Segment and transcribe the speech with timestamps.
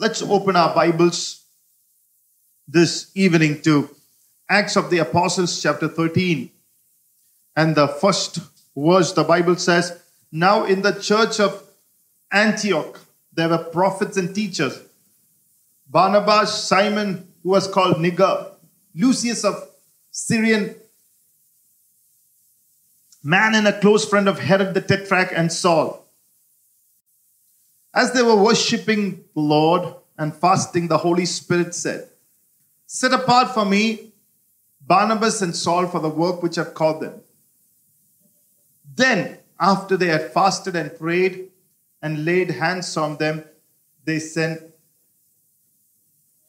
[0.00, 1.42] Let's open our Bibles
[2.68, 3.90] this evening to
[4.48, 6.52] Acts of the Apostles, chapter 13.
[7.56, 8.38] And the first
[8.76, 10.00] verse, the Bible says,
[10.30, 11.64] Now in the church of
[12.30, 13.00] Antioch,
[13.32, 14.78] there were prophets and teachers
[15.88, 18.52] Barnabas, Simon, who was called Niger,
[18.94, 19.68] Lucius of
[20.12, 20.76] Cyrene,
[23.24, 26.07] man and a close friend of Herod the Tetrarch, and Saul.
[27.98, 32.08] As they were worshipping the Lord and fasting, the Holy Spirit said,
[32.86, 34.12] Set apart for me
[34.86, 37.14] Barnabas and Saul for the work which I've called them.
[38.94, 41.50] Then, after they had fasted and prayed
[42.00, 43.42] and laid hands on them,
[44.04, 44.62] they sent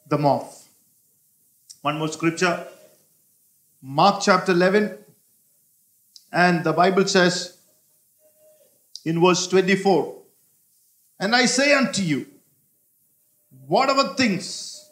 [0.07, 0.67] them off.
[1.81, 2.67] One more scripture
[3.81, 4.99] Mark chapter 11,
[6.31, 7.57] and the Bible says
[9.03, 10.18] in verse 24,
[11.19, 12.27] And I say unto you,
[13.67, 14.89] whatever things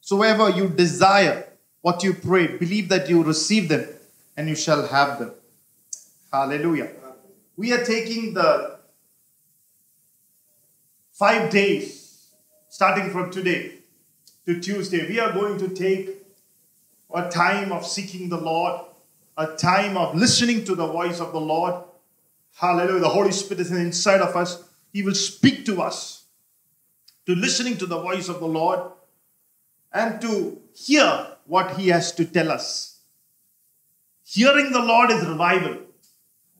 [0.00, 1.48] soever you desire,
[1.80, 3.86] what you pray, believe that you receive them,
[4.36, 5.32] and you shall have them.
[6.32, 6.90] Hallelujah.
[7.56, 8.78] We are taking the
[11.12, 12.28] five days,
[12.68, 13.72] starting from today
[14.46, 15.08] to Tuesday.
[15.08, 16.10] We are going to take
[17.12, 18.82] a time of seeking the Lord,
[19.36, 21.74] a time of listening to the voice of the Lord.
[22.54, 23.00] Hallelujah.
[23.00, 24.67] The Holy Spirit is inside of us.
[24.98, 26.24] He will speak to us,
[27.24, 28.80] to listening to the voice of the Lord,
[29.92, 32.98] and to hear what He has to tell us.
[34.24, 35.76] Hearing the Lord is revival.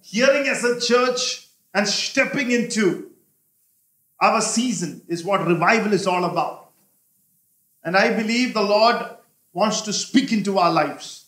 [0.00, 3.10] Hearing as a church and stepping into
[4.20, 6.70] our season is what revival is all about.
[7.82, 9.04] And I believe the Lord
[9.52, 11.24] wants to speak into our lives.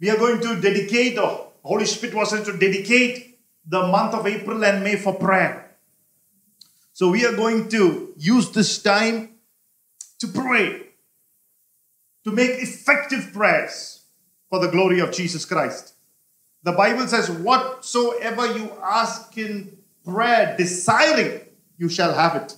[0.00, 3.33] We are going to dedicate, the Holy Spirit wants us to dedicate
[3.66, 5.76] the month of April and May for prayer.
[6.92, 9.30] So we are going to use this time
[10.20, 10.82] to pray,
[12.24, 14.04] to make effective prayers
[14.48, 15.94] for the glory of Jesus Christ.
[16.62, 21.40] The Bible says, Whatsoever you ask in prayer, desiring,
[21.76, 22.56] you shall have it.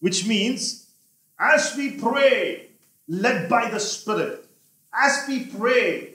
[0.00, 0.90] Which means,
[1.38, 2.70] as we pray,
[3.06, 4.46] led by the Spirit,
[4.92, 6.11] as we pray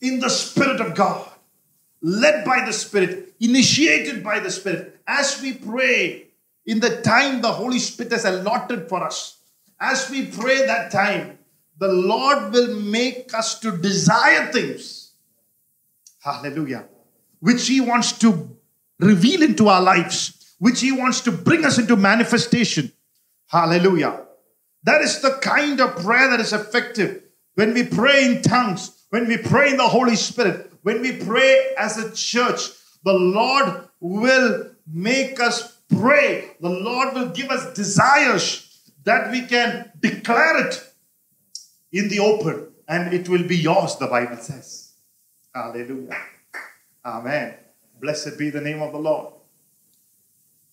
[0.00, 1.28] in the Spirit of God,
[2.00, 6.26] led by the Spirit, initiated by the Spirit, as we pray
[6.66, 9.38] in the time the Holy Spirit has allotted for us,
[9.80, 11.38] as we pray that time,
[11.78, 15.12] the Lord will make us to desire things.
[16.20, 16.86] Hallelujah.
[17.40, 18.56] Which He wants to
[18.98, 22.92] reveal into our lives, which He wants to bring us into manifestation.
[23.46, 24.26] Hallelujah.
[24.84, 27.22] That is the kind of prayer that is effective.
[27.60, 31.74] When we pray in tongues, when we pray in the Holy Spirit, when we pray
[31.76, 32.70] as a church,
[33.04, 36.52] the Lord will make us pray.
[36.62, 40.82] The Lord will give us desires that we can declare it
[41.92, 44.92] in the open and it will be yours, the Bible says.
[45.54, 46.16] Hallelujah.
[47.04, 47.56] Amen.
[48.00, 49.34] Blessed be the name of the Lord.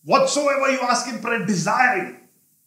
[0.05, 2.15] Whatsoever you ask in prayer, desiring.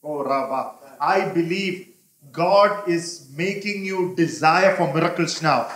[0.04, 0.74] Oh, Rabba.
[1.00, 1.89] I believe
[2.32, 5.70] God is making you desire for miracles now.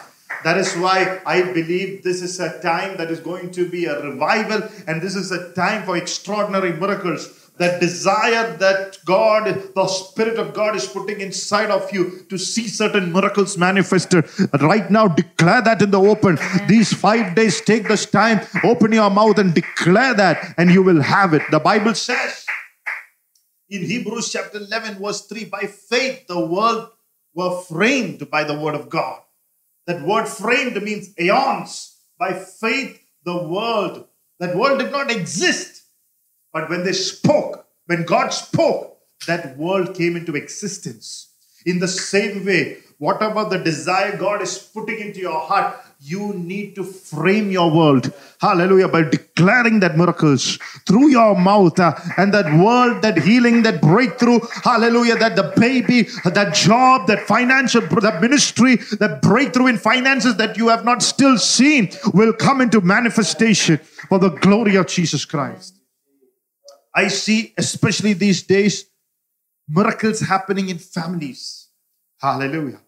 [0.45, 4.03] That is why I believe this is a time that is going to be a
[4.03, 7.41] revival and this is a time for extraordinary miracles.
[7.57, 9.45] That desire that God,
[9.77, 14.29] the Spirit of God, is putting inside of you to see certain miracles manifested.
[14.61, 16.37] Right now, declare that in the open.
[16.67, 21.01] These five days, take this time, open your mouth and declare that, and you will
[21.01, 21.43] have it.
[21.53, 22.44] The Bible says
[23.69, 26.91] in Hebrews chapter 11, verse 3 by faith, the world
[27.35, 29.21] were framed by the word of God.
[29.87, 31.97] That word framed means aeons.
[32.19, 34.07] By faith, the world,
[34.39, 35.83] that world did not exist.
[36.53, 41.33] But when they spoke, when God spoke, that world came into existence.
[41.67, 45.77] In the same way, whatever the desire God is putting into your heart,
[46.07, 48.13] you need to frame your world.
[48.39, 48.89] Hallelujah.
[48.89, 54.41] By declaring that miracles through your mouth uh, and that world, that healing, that breakthrough.
[54.63, 55.17] Hallelujah.
[55.17, 60.69] That the baby, that job, that financial, that ministry, that breakthrough in finances that you
[60.69, 63.79] have not still seen will come into manifestation
[64.11, 65.81] for the glory of Jesus Christ.
[66.95, 68.85] I see, especially these days,
[69.67, 71.69] miracles happening in families.
[72.21, 72.84] Hallelujah.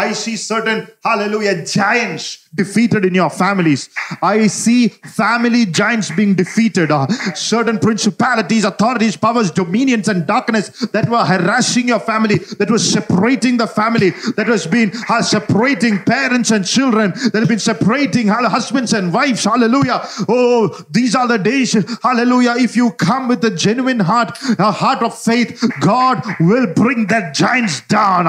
[0.00, 3.90] I see certain, hallelujah, giants defeated in your families.
[4.22, 6.90] I see family giants being defeated.
[6.90, 12.90] Uh, certain principalities, authorities, powers, dominions, and darkness that were harassing your family, that was
[12.90, 18.30] separating the family, that has been uh, separating parents and children, that have been separating
[18.30, 19.44] uh, husbands and wives.
[19.44, 20.00] Hallelujah.
[20.28, 21.72] Oh, these are the days.
[22.02, 22.54] Hallelujah.
[22.56, 27.34] If you come with a genuine heart, a heart of faith, God will bring that
[27.34, 28.26] giants down.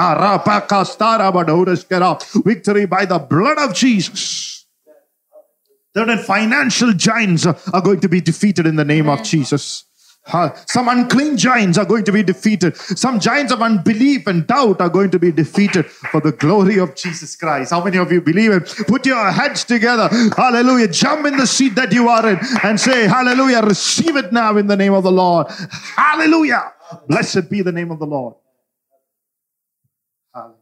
[1.68, 4.66] Us get our victory by the blood of Jesus.
[5.94, 9.84] Certain financial giants are going to be defeated in the name of Jesus.
[10.66, 12.76] Some unclean giants are going to be defeated.
[12.76, 16.94] Some giants of unbelief and doubt are going to be defeated for the glory of
[16.94, 17.72] Jesus Christ.
[17.72, 18.68] How many of you believe it?
[18.86, 20.08] Put your heads together.
[20.36, 20.88] Hallelujah.
[20.88, 23.62] Jump in the seat that you are in and say, Hallelujah.
[23.62, 25.48] Receive it now in the name of the Lord.
[25.96, 26.72] Hallelujah.
[27.08, 28.34] Blessed be the name of the Lord.
[30.32, 30.56] Hallelujah.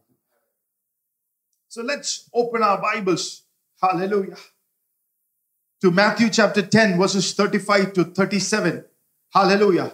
[1.71, 3.43] So let's open our Bibles.
[3.81, 4.35] Hallelujah.
[5.79, 8.83] To Matthew chapter 10, verses 35 to 37.
[9.33, 9.93] Hallelujah.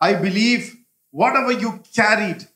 [0.00, 0.76] I believe
[1.10, 2.46] whatever you carried,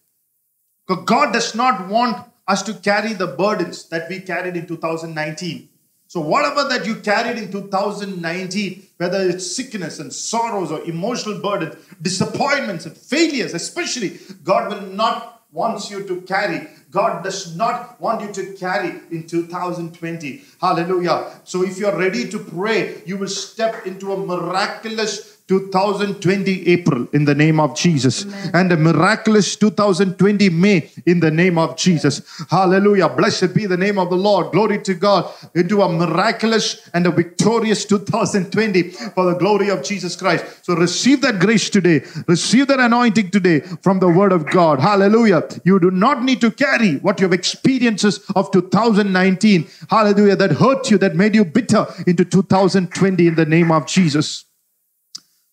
[0.86, 5.68] God does not want us to carry the burdens that we carried in 2019.
[6.06, 11.74] So, whatever that you carried in 2019, whether it's sickness and sorrows or emotional burdens,
[12.00, 16.68] disappointments and failures, especially, God will not want you to carry.
[16.94, 20.42] God does not want you to carry in 2020.
[20.60, 21.40] Hallelujah.
[21.42, 27.26] So, if you're ready to pray, you will step into a miraculous 2020 April in
[27.26, 28.50] the name of Jesus Amen.
[28.54, 32.22] and a miraculous 2020 May in the name of Jesus.
[32.48, 33.10] Hallelujah.
[33.10, 34.52] Blessed be the name of the Lord.
[34.52, 40.16] Glory to God into a miraculous and a victorious 2020 for the glory of Jesus
[40.16, 40.64] Christ.
[40.64, 42.00] So receive that grace today.
[42.26, 44.80] Receive that anointing today from the word of God.
[44.80, 45.46] Hallelujah.
[45.64, 49.68] You do not need to carry what your experiences of 2019.
[49.90, 50.36] Hallelujah.
[50.36, 54.46] That hurt you, that made you bitter into 2020 in the name of Jesus.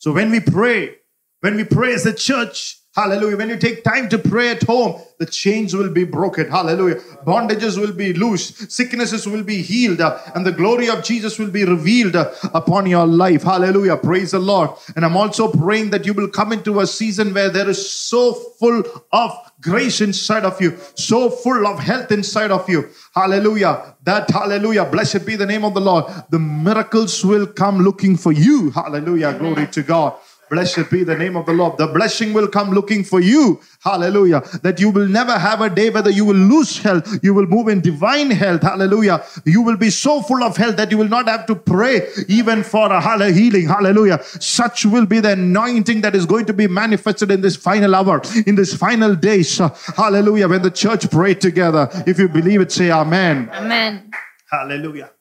[0.01, 0.95] So when we pray,
[1.41, 5.01] when we pray as a church, hallelujah, when you take time to pray at home,
[5.19, 6.95] the chains will be broken, hallelujah.
[7.25, 10.01] Bondages will be loose, sicknesses will be healed,
[10.35, 13.97] and the glory of Jesus will be revealed upon your life, hallelujah.
[13.97, 14.71] Praise the Lord.
[14.95, 18.33] And I'm also praying that you will come into a season where there is so
[18.33, 22.89] full of grace inside of you, so full of health inside of you.
[23.13, 23.95] Hallelujah.
[24.03, 24.85] That hallelujah.
[24.85, 26.05] Blessed be the name of the Lord.
[26.31, 28.71] The miracles will come looking for you.
[28.71, 29.37] Hallelujah.
[29.37, 30.15] Glory to God.
[30.51, 31.77] Blessed be the name of the Lord.
[31.77, 33.61] The blessing will come looking for you.
[33.79, 34.41] Hallelujah.
[34.63, 37.07] That you will never have a day whether you will lose health.
[37.23, 38.61] You will move in divine health.
[38.61, 39.23] Hallelujah.
[39.45, 42.63] You will be so full of health that you will not have to pray even
[42.63, 43.69] for a healing.
[43.69, 44.21] Hallelujah.
[44.23, 48.21] Such will be the anointing that is going to be manifested in this final hour,
[48.45, 49.57] in this final days.
[49.95, 50.49] Hallelujah.
[50.49, 51.87] When the church prayed together.
[52.05, 53.49] If you believe it, say amen.
[53.53, 54.11] Amen.
[54.51, 55.11] Hallelujah.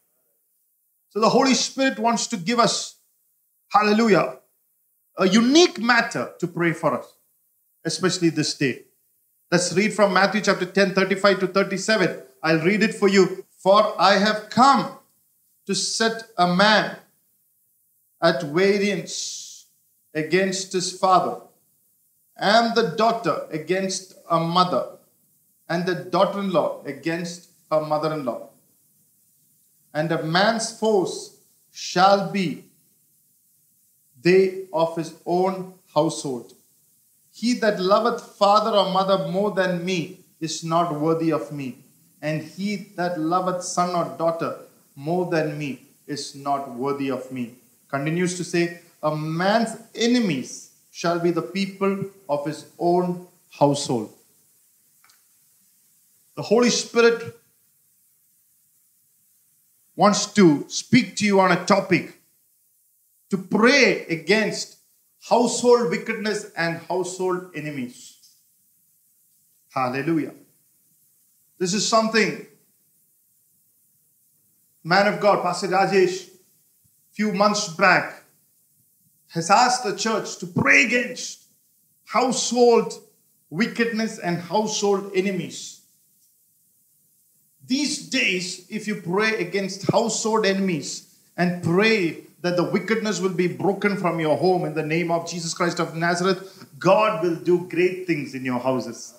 [1.10, 2.96] So the Holy Spirit wants to give us,
[3.68, 4.39] hallelujah,
[5.20, 7.18] a unique matter to pray for us,
[7.84, 8.84] especially this day.
[9.52, 12.22] Let's read from Matthew chapter 10, 35 to 37.
[12.42, 13.44] I'll read it for you.
[13.58, 14.92] For I have come
[15.66, 16.96] to set a man
[18.22, 19.66] at variance
[20.14, 21.42] against his father,
[22.38, 24.96] and the daughter against a mother,
[25.68, 28.48] and the daughter in law against her mother in law.
[29.92, 31.36] And a man's force
[31.70, 32.69] shall be
[34.22, 36.52] they of his own household.
[37.32, 41.78] He that loveth father or mother more than me is not worthy of me,
[42.20, 44.56] and he that loveth son or daughter
[44.96, 47.54] more than me is not worthy of me.
[47.88, 54.12] Continues to say, A man's enemies shall be the people of his own household.
[56.36, 57.36] The Holy Spirit
[59.96, 62.19] wants to speak to you on a topic
[63.30, 64.78] to pray against
[65.28, 68.18] household wickedness and household enemies.
[69.70, 70.34] Hallelujah.
[71.58, 72.46] This is something,
[74.82, 76.28] man of God, Pastor Rajesh,
[77.12, 78.24] few months back,
[79.28, 81.44] has asked the church to pray against
[82.04, 82.94] household
[83.48, 85.82] wickedness and household enemies.
[87.64, 93.46] These days, if you pray against household enemies and pray that the wickedness will be
[93.46, 96.66] broken from your home in the name of Jesus Christ of Nazareth.
[96.78, 99.14] God will do great things in your houses.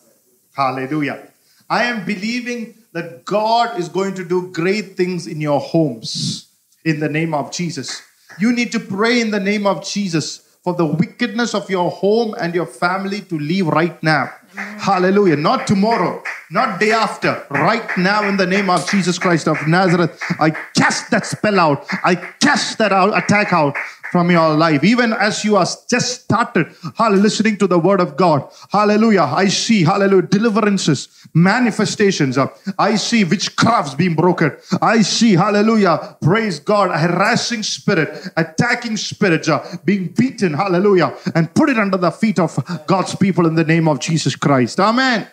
[0.54, 1.28] Hallelujah.
[1.70, 6.48] I am believing that God is going to do great things in your homes
[6.84, 8.02] in the name of Jesus.
[8.40, 12.36] You need to pray in the name of Jesus for the wickedness of your home
[12.40, 14.32] and your family to leave right now.
[14.56, 15.38] Hallelujah.
[15.38, 20.22] Not tomorrow, not day after, right now in the name of Jesus Christ of Nazareth,
[20.40, 21.86] I cast that spell out.
[22.04, 23.78] I cast that out, attack out
[24.12, 24.84] from your life.
[24.84, 28.52] Even as you are just started, listening to the word of God.
[28.70, 29.22] Hallelujah.
[29.22, 32.38] I see, hallelujah, deliverances, manifestations.
[32.38, 34.58] Of, I see witchcrafts being broken.
[34.82, 41.54] I see, hallelujah, praise God, a harassing spirit, attacking spirits uh, being beaten, hallelujah, and
[41.54, 44.82] put it under the feet of God's people in the name of Jesus Christ.
[44.82, 45.28] Amen.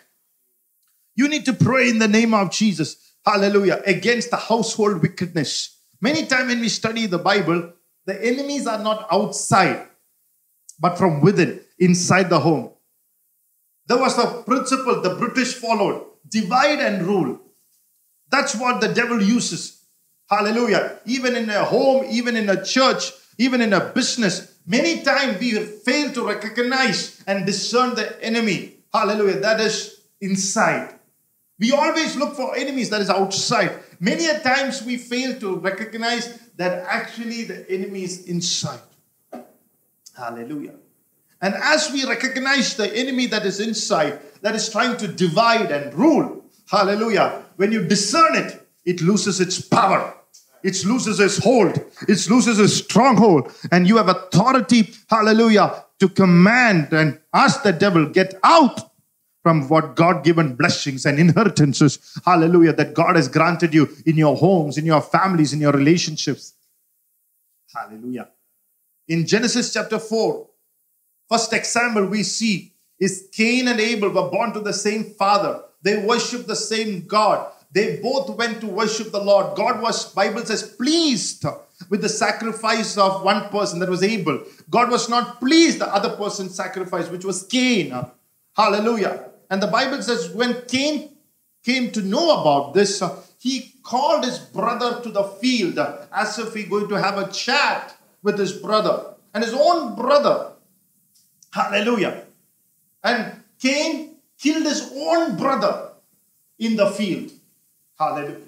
[1.18, 3.14] You need to pray in the name of Jesus.
[3.26, 3.82] Hallelujah.
[3.84, 5.76] Against the household wickedness.
[6.00, 7.72] Many times when we study the Bible,
[8.06, 9.88] the enemies are not outside,
[10.78, 12.70] but from within, inside the home.
[13.88, 17.40] There was a principle the British followed divide and rule.
[18.30, 19.82] That's what the devil uses.
[20.30, 21.00] Hallelujah.
[21.04, 25.58] Even in a home, even in a church, even in a business, many times we
[25.58, 28.76] fail to recognize and discern the enemy.
[28.94, 29.40] Hallelujah.
[29.40, 30.97] That is inside.
[31.58, 33.72] We always look for enemies that is outside.
[33.98, 38.80] Many a times we fail to recognize that actually the enemy is inside.
[40.16, 40.74] Hallelujah.
[41.40, 45.94] And as we recognize the enemy that is inside, that is trying to divide and
[45.94, 50.14] rule, hallelujah, when you discern it, it loses its power.
[50.64, 51.78] It loses its hold.
[52.08, 53.52] It loses its stronghold.
[53.70, 58.90] And you have authority, hallelujah, to command and ask the devil, get out
[59.48, 64.36] from what God given blessings and inheritances, hallelujah, that God has granted you in your
[64.36, 66.52] homes, in your families, in your relationships.
[67.74, 68.28] Hallelujah.
[69.08, 70.46] In Genesis chapter 4,
[71.30, 75.62] first example we see is Cain and Abel were born to the same father.
[75.80, 77.50] They worship the same God.
[77.72, 79.56] They both went to worship the Lord.
[79.56, 81.46] God was, Bible says, pleased
[81.88, 84.44] with the sacrifice of one person that was Abel.
[84.68, 87.94] God was not pleased the other person's sacrifice, which was Cain.
[88.54, 89.24] Hallelujah.
[89.50, 91.16] And the Bible says when Cain
[91.64, 95.78] came to know about this, uh, he called his brother to the field
[96.12, 99.14] as if he going to have a chat with his brother.
[99.32, 100.52] And his own brother,
[101.52, 102.24] hallelujah.
[103.04, 105.92] And Cain killed his own brother
[106.58, 107.30] in the field.
[107.98, 108.38] Hallelujah.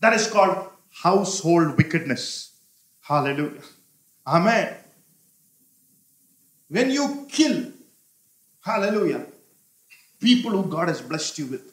[0.00, 2.52] That is called household wickedness.
[3.00, 3.62] Hallelujah.
[4.26, 4.74] Amen.
[6.68, 7.72] When you kill,
[8.60, 9.26] hallelujah,
[10.22, 11.72] people who God has blessed you with.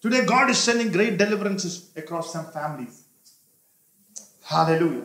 [0.00, 3.02] Today, God is sending great deliverances across some families.
[4.44, 5.04] Hallelujah.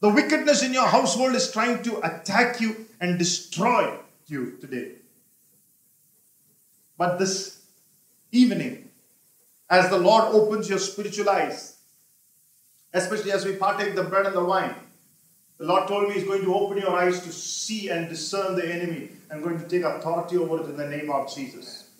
[0.00, 4.92] The wickedness in your household is trying to attack you and destroy you today.
[6.96, 7.62] But this
[8.32, 8.90] evening,
[9.68, 11.76] as the Lord opens your spiritual eyes,
[12.92, 14.74] especially as we partake the bread and the wine,
[15.60, 18.66] the Lord told me He's going to open your eyes to see and discern the
[18.66, 19.10] enemy.
[19.30, 21.90] I'm going to take authority over it in the name of Jesus.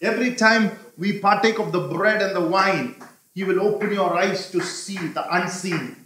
[0.00, 2.96] Every time we partake of the bread and the wine,
[3.34, 5.96] He will open your eyes to see the unseen.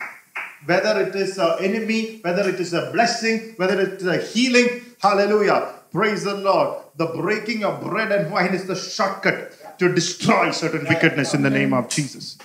[0.67, 4.83] Whether it is an enemy, whether it is a blessing, whether it is a healing,
[5.01, 5.77] hallelujah.
[5.93, 6.83] Praise the Lord.
[6.97, 11.49] The breaking of bread and wine is the shortcut to destroy certain wickedness in the
[11.49, 12.37] name of Jesus.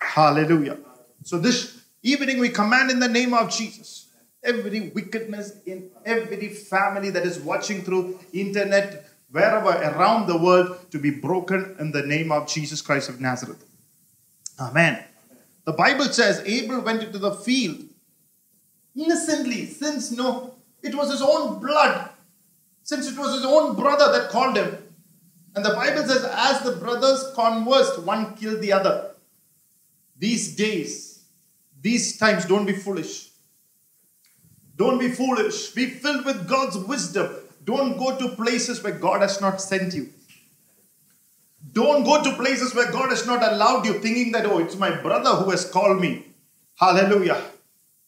[0.00, 0.76] Hallelujah.
[1.22, 4.08] So, this Evening, we command in the name of Jesus
[4.42, 10.98] every wickedness in every family that is watching through internet, wherever around the world, to
[10.98, 13.64] be broken in the name of Jesus Christ of Nazareth.
[14.58, 15.04] Amen.
[15.64, 17.84] The Bible says Abel went into the field
[18.96, 22.08] innocently, since no, it was his own blood,
[22.82, 24.78] since it was his own brother that called him.
[25.54, 29.10] And the Bible says, as the brothers conversed, one killed the other.
[30.16, 31.09] These days,
[31.80, 33.30] these times, don't be foolish.
[34.76, 35.70] Don't be foolish.
[35.70, 37.34] Be filled with God's wisdom.
[37.64, 40.08] Don't go to places where God has not sent you.
[41.72, 44.90] Don't go to places where God has not allowed you, thinking that, oh, it's my
[44.90, 46.24] brother who has called me.
[46.76, 47.42] Hallelujah.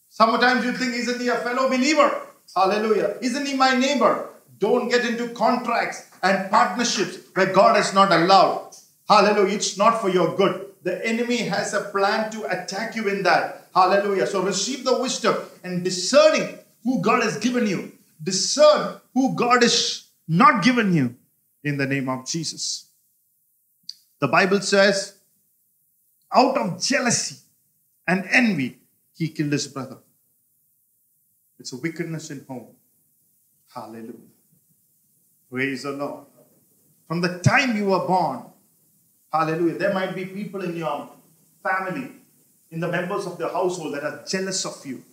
[0.09, 2.21] Sometimes you think, isn't he a fellow believer?
[2.55, 3.17] Hallelujah.
[3.21, 4.29] Isn't he my neighbor?
[4.59, 8.75] Don't get into contracts and partnerships where God has not allowed.
[9.07, 9.55] Hallelujah.
[9.55, 10.67] It's not for your good.
[10.83, 13.62] The enemy has a plan to attack you in that.
[13.73, 14.27] Hallelujah.
[14.27, 17.91] So receive the wisdom and discerning who God has given you.
[18.21, 21.15] Discern who God has not given you
[21.63, 22.87] in the name of Jesus.
[24.19, 25.17] The Bible says,
[26.33, 27.37] out of jealousy
[28.07, 28.79] and envy,
[29.15, 29.97] he killed his brother.
[31.59, 32.67] It's a wickedness in home.
[33.73, 34.13] Hallelujah.
[35.49, 36.25] Praise the Lord.
[37.07, 38.43] From the time you were born,
[39.31, 41.09] hallelujah, there might be people in your
[41.61, 42.11] family
[42.73, 45.03] in the members of the household that are jealous of you.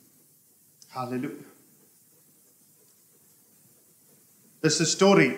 [0.89, 1.45] Hallelujah.
[4.63, 5.37] There's a story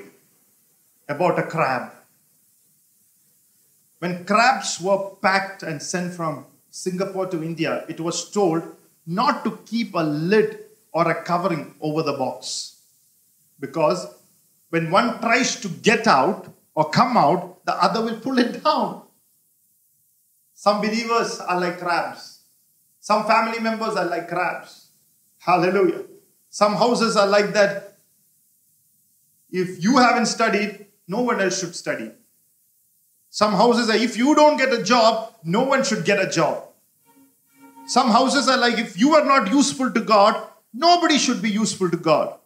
[1.08, 1.90] about a crab.
[3.98, 8.62] When crabs were packed and sent from Singapore to India, it was told
[9.04, 10.60] not to keep a lid
[10.92, 12.82] or a covering over the box.
[13.58, 14.06] Because
[14.70, 19.01] when one tries to get out or come out, the other will pull it down.
[20.62, 22.42] Some believers are like crabs.
[23.00, 24.90] Some family members are like crabs.
[25.40, 26.04] Hallelujah.
[26.50, 27.98] Some houses are like that.
[29.50, 32.12] If you haven't studied, no one else should study.
[33.28, 36.62] Some houses are if you don't get a job, no one should get a job.
[37.88, 40.40] Some houses are like if you are not useful to God,
[40.72, 42.38] nobody should be useful to God.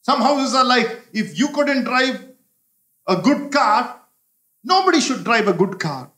[0.00, 2.24] Some houses are like if you couldn't drive
[3.06, 4.00] a good car,
[4.64, 6.11] nobody should drive a good car.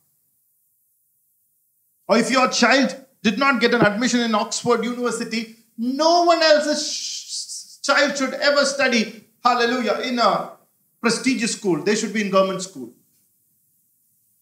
[2.09, 7.81] Or if your child did not get an admission in Oxford University, no one else's
[7.83, 10.53] child should ever study, hallelujah, in a
[11.01, 11.83] prestigious school.
[11.83, 12.93] They should be in government school.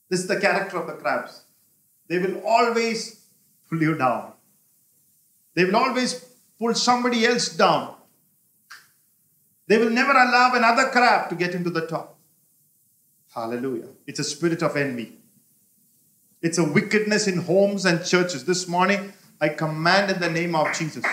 [0.08, 1.42] This is the character of the crabs.
[2.08, 3.24] They will always
[3.68, 4.32] pull you down.
[5.54, 6.14] They will always
[6.58, 7.94] pull somebody else down.
[9.66, 12.18] They will never allow another crab to get into the top.
[13.34, 13.88] Hallelujah.
[14.06, 15.21] It's a spirit of envy.
[16.42, 18.44] It's a wickedness in homes and churches.
[18.44, 21.04] This morning, I command in the name of Jesus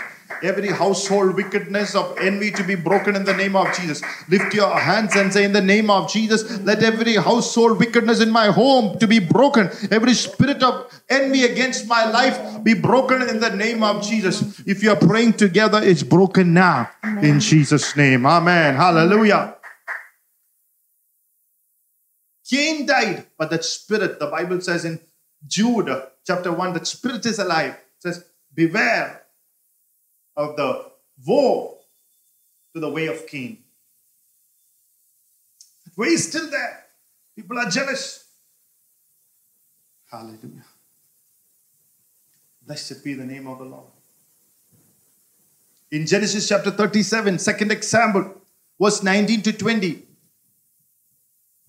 [0.44, 4.02] every household wickedness of envy to be broken in the name of Jesus.
[4.28, 8.32] Lift your hands and say, In the name of Jesus, let every household wickedness in
[8.32, 9.70] my home to be broken.
[9.92, 14.62] Every spirit of envy against my life be broken in the name of Jesus.
[14.66, 16.90] If you are praying together, it's broken now
[17.22, 18.26] in Jesus' name.
[18.26, 18.76] Amen.
[18.76, 19.56] Hallelujah.
[22.50, 25.00] Cain died, but that spirit, the Bible says in
[25.48, 27.74] Jude chapter 1, the spirit is alive.
[27.74, 29.24] It says, Beware
[30.36, 30.86] of the
[31.26, 31.78] woe
[32.74, 33.60] to the way of Cain.
[35.86, 36.86] The way is still there.
[37.36, 38.26] People are jealous.
[40.12, 40.66] Hallelujah.
[42.66, 43.86] Blessed be the name of the Lord.
[45.92, 48.36] In Genesis chapter 37, second example,
[48.80, 50.04] verse 19 to 20,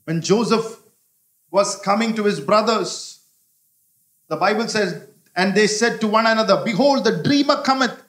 [0.04, 0.80] when Joseph
[1.50, 3.19] was coming to his brothers,
[4.30, 8.02] the Bible says, and they said to one another, Behold, the dreamer cometh.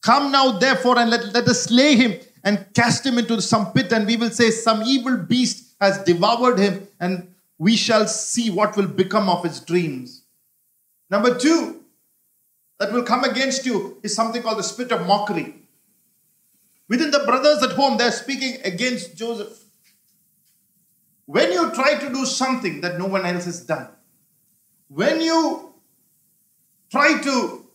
[0.00, 3.92] Come now, therefore, and let, let us slay him and cast him into some pit,
[3.92, 8.76] and we will say, Some evil beast has devoured him, and we shall see what
[8.76, 10.22] will become of his dreams.
[11.10, 11.82] Number two,
[12.78, 15.54] that will come against you is something called the spirit of mockery.
[16.88, 19.64] Within the brothers at home, they're speaking against Joseph.
[21.26, 23.88] When you try to do something that no one else has done,
[24.94, 25.72] when you
[26.90, 27.66] try to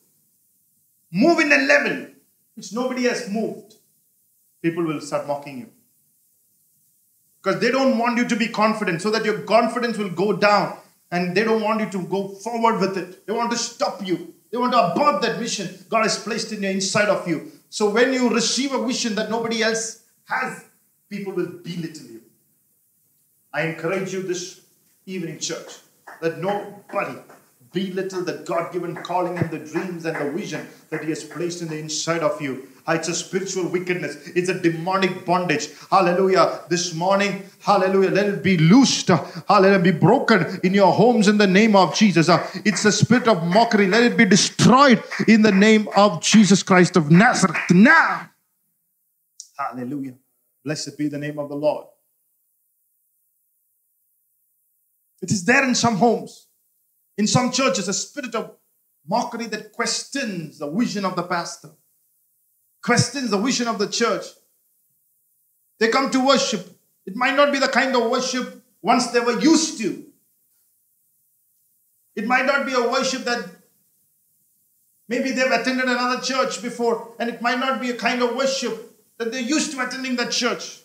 [1.12, 2.08] move in a level
[2.56, 3.76] which nobody has moved,
[4.62, 5.70] people will start mocking you.
[7.42, 10.78] Because they don't want you to be confident so that your confidence will go down
[11.12, 13.26] and they don't want you to go forward with it.
[13.26, 14.34] They want to stop you.
[14.52, 17.52] They want to abort that vision God has placed in the inside of you.
[17.70, 20.64] So when you receive a vision that nobody else has,
[21.10, 22.22] people will belittle you.
[23.54, 24.62] I encourage you this
[25.06, 25.78] evening, church,
[26.22, 27.20] that nobody
[27.74, 31.62] belittle the God given calling and the dreams and the vision that He has placed
[31.62, 32.70] in the inside of you.
[32.88, 35.70] Ah, it's a spiritual wickedness, it's a demonic bondage.
[35.92, 36.62] Hallelujah.
[36.70, 41.48] This morning, hallelujah, let it be loosed, hallelujah, be broken in your homes in the
[41.48, 42.30] name of Jesus.
[42.30, 46.64] Ah, it's a spirit of mockery, let it be destroyed in the name of Jesus
[46.64, 48.30] Christ of Nazareth now.
[49.58, 50.16] Hallelujah.
[50.64, 51.88] Blessed be the name of the Lord.
[55.22, 56.48] It is there in some homes,
[57.18, 58.56] in some churches, a spirit of
[59.08, 61.72] mockery that questions the vision of the pastor,
[62.84, 64.26] questions the vision of the church.
[65.80, 66.68] They come to worship.
[67.06, 70.06] It might not be the kind of worship once they were used to.
[72.16, 73.48] It might not be a worship that
[75.08, 78.96] maybe they've attended another church before, and it might not be a kind of worship
[79.18, 80.82] that they're used to attending that church.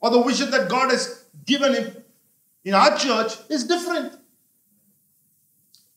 [0.00, 2.04] Or the vision that God has given him
[2.66, 4.12] in our church is different.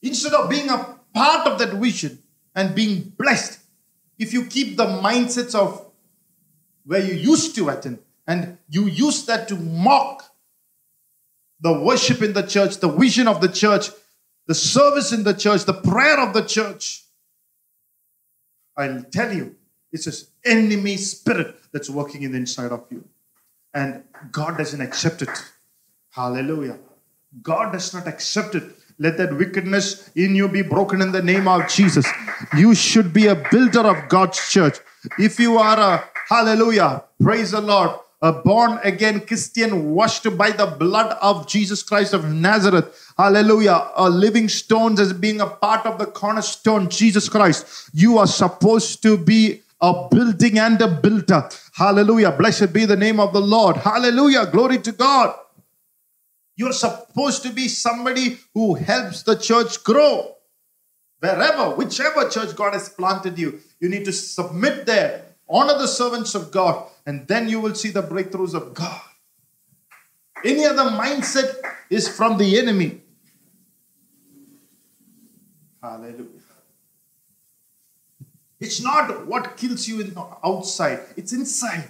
[0.03, 2.21] Instead of being a part of that vision
[2.55, 3.59] and being blessed,
[4.19, 5.87] if you keep the mindsets of
[6.85, 10.31] where you used to attend and you use that to mock
[11.59, 13.89] the worship in the church, the vision of the church,
[14.45, 17.03] the service in the church, the prayer of the church,
[18.77, 19.55] I'll tell you,
[19.91, 23.03] it's an enemy spirit that's working in the inside of you.
[23.73, 25.29] And God doesn't accept it.
[26.19, 26.77] Hallelujah.
[27.41, 28.63] God does not accept it.
[28.97, 32.05] Let that wickedness in you be broken in the name of Jesus.
[32.57, 34.79] You should be a builder of God's church.
[35.17, 40.65] If you are a hallelujah, praise the Lord, a born again Christian washed by the
[40.65, 43.13] blood of Jesus Christ of Nazareth.
[43.17, 43.89] Hallelujah.
[43.95, 47.91] A living stones as being a part of the cornerstone, Jesus Christ.
[47.93, 51.47] You are supposed to be a building and a builder.
[51.75, 52.31] Hallelujah.
[52.33, 53.77] Blessed be the name of the Lord.
[53.77, 54.47] Hallelujah.
[54.47, 55.33] Glory to God.
[56.59, 60.35] You're supposed to be somebody who helps the church grow.
[61.19, 65.23] Wherever, whichever church God has planted you, you need to submit there.
[65.47, 69.01] Honor the servants of God, and then you will see the breakthroughs of God.
[70.43, 71.55] Any other mindset
[71.89, 73.03] is from the enemy.
[75.81, 76.27] Hallelujah.
[78.59, 81.89] It's not what kills you in outside, it's inside.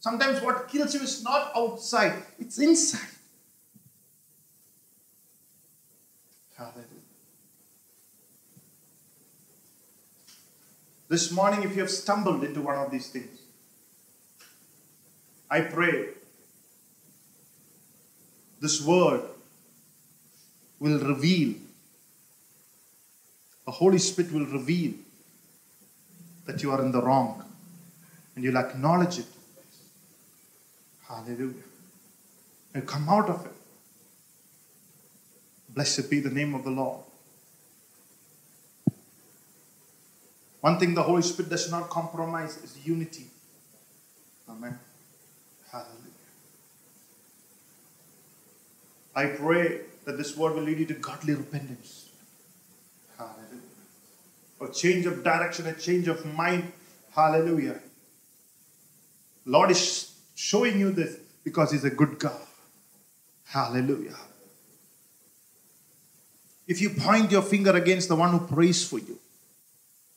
[0.00, 3.13] Sometimes what kills you is not outside, it's inside.
[6.56, 6.84] Hallelujah.
[11.08, 13.40] This morning, if you have stumbled into one of these things,
[15.50, 16.08] I pray
[18.60, 19.22] this word
[20.78, 21.54] will reveal,
[23.66, 24.94] the Holy Spirit will reveal
[26.46, 27.44] that you are in the wrong
[28.34, 29.26] and you'll acknowledge it.
[31.06, 31.62] Hallelujah.
[32.74, 33.53] And come out of it.
[35.74, 37.00] Blessed be the name of the Lord.
[40.60, 43.26] One thing the Holy Spirit does not compromise is unity.
[44.48, 44.78] Amen.
[45.70, 45.90] Hallelujah.
[49.14, 52.08] I pray that this word will lead you to godly repentance.
[53.18, 53.60] Hallelujah.
[54.60, 56.72] A change of direction, a change of mind.
[57.14, 57.80] Hallelujah.
[59.44, 62.40] Lord is showing you this because He's a good God.
[63.44, 64.16] Hallelujah.
[66.66, 69.18] If you point your finger against the one who prays for you,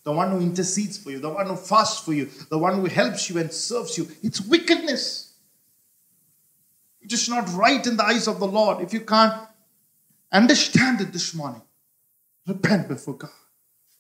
[0.04, 2.86] the one who intercedes for you, the one who fasts for you, the one who
[2.86, 5.34] helps you and serves you, it's wickedness.
[7.02, 8.82] It is not right in the eyes of the Lord.
[8.82, 9.34] If you can't
[10.32, 11.62] understand it this morning,
[12.46, 13.32] repent before God.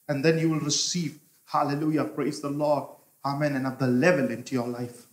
[0.07, 2.87] And then you will receive, hallelujah, praise the Lord,
[3.25, 5.07] amen, another level into your life.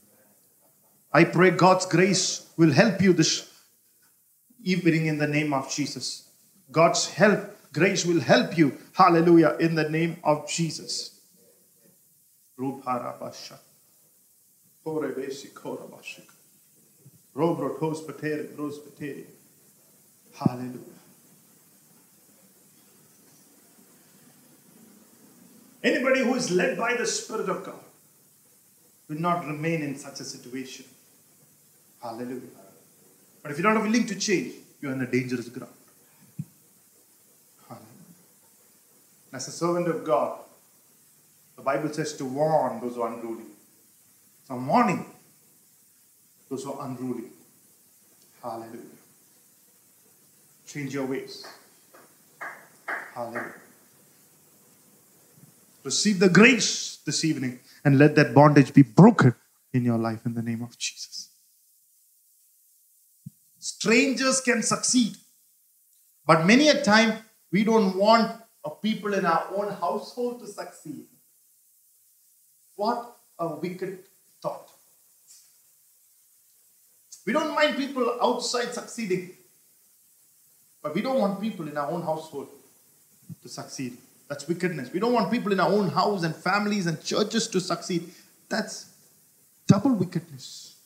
[1.12, 3.52] I pray God's grace will help you this
[4.62, 6.28] evening in the name of Jesus.
[6.70, 8.78] God's help, grace will help you.
[8.92, 9.56] Hallelujah.
[9.60, 11.20] In the name of Jesus.
[20.34, 20.78] Hallelujah.
[25.82, 27.80] Anybody who is led by the Spirit of God
[29.08, 30.86] will not remain in such a situation.
[32.02, 32.40] Hallelujah.
[33.42, 35.72] But if you're not willing to change, you're in a dangerous ground.
[39.34, 40.38] As a servant of God,
[41.56, 43.46] the Bible says to warn those who are unruly.
[44.46, 45.04] So I'm warning
[46.48, 47.30] those who are unruly.
[48.40, 48.78] Hallelujah.
[50.68, 51.44] Change your ways.
[53.12, 53.54] Hallelujah.
[55.82, 59.34] Receive the grace this evening and let that bondage be broken
[59.72, 61.30] in your life in the name of Jesus.
[63.58, 65.16] Strangers can succeed,
[66.24, 67.18] but many a time
[67.50, 71.04] we don't want of people in our own household to succeed.
[72.76, 73.98] What a wicked
[74.40, 74.70] thought.
[77.26, 79.30] We don't mind people outside succeeding,
[80.82, 82.48] but we don't want people in our own household
[83.42, 83.96] to succeed.
[84.28, 84.92] That's wickedness.
[84.92, 88.10] We don't want people in our own house and families and churches to succeed.
[88.48, 88.90] That's
[89.66, 90.76] double wickedness.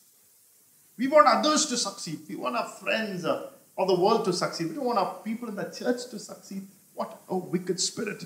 [0.97, 2.19] We want others to succeed.
[2.27, 4.67] We want our friends or the world to succeed.
[4.67, 6.67] We don't want our people in the church to succeed.
[6.99, 8.25] What a wicked spirit.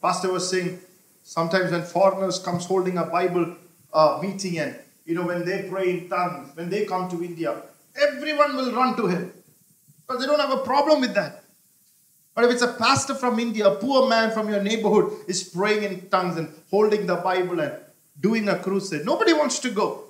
[0.00, 0.78] Pastor was saying,
[1.24, 3.56] sometimes when foreigners comes holding a Bible
[3.92, 7.60] uh, meeting and, you know, when they pray in tongues, when they come to India,
[8.00, 9.32] everyone will run to him.
[10.06, 11.42] Because they don't have a problem with that.
[12.32, 15.82] But if it's a pastor from India, a poor man from your neighborhood is praying
[15.82, 17.74] in tongues and holding the Bible and
[18.20, 20.05] doing a crusade, nobody wants to go.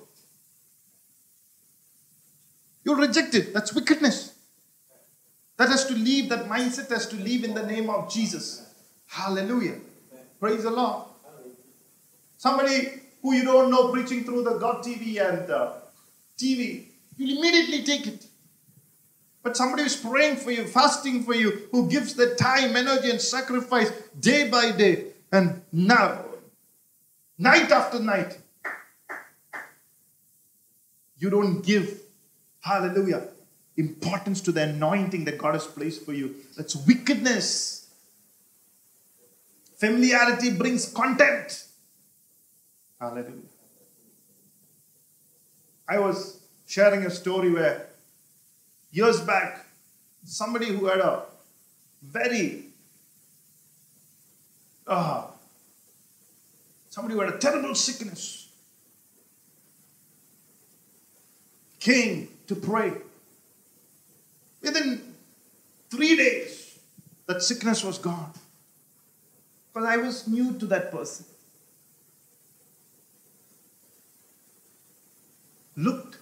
[2.87, 3.53] You'll reject it.
[3.53, 4.33] That's wickedness.
[5.57, 8.65] That has to leave, that mindset has to leave in the name of Jesus.
[9.07, 9.75] Hallelujah.
[10.39, 11.03] Praise the Lord.
[12.37, 15.73] Somebody who you don't know preaching through the God TV and uh,
[16.37, 16.85] TV,
[17.17, 18.25] you'll immediately take it.
[19.43, 23.19] But somebody who's praying for you, fasting for you, who gives their time, energy, and
[23.19, 26.23] sacrifice day by day, and now,
[27.37, 28.39] night after night,
[31.17, 32.06] you don't give
[32.61, 33.29] Hallelujah.
[33.75, 36.35] Importance to the anointing that God has placed for you.
[36.55, 37.87] That's wickedness.
[39.77, 41.65] Familiarity brings contempt.
[42.99, 43.43] Hallelujah.
[45.87, 47.87] I was sharing a story where
[48.91, 49.65] years back,
[50.25, 51.23] somebody who had a
[52.01, 52.65] very
[54.85, 55.27] uh,
[56.89, 58.49] somebody who had a terrible sickness
[61.79, 62.93] came to pray.
[64.61, 65.15] Within
[65.89, 66.79] three days,
[67.27, 68.31] that sickness was gone.
[69.73, 71.25] Because I was new to that person.
[75.75, 76.17] Looked.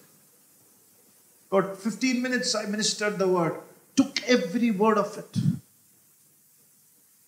[1.52, 3.56] About 15 minutes, I ministered the word,
[3.96, 5.38] took every word of it,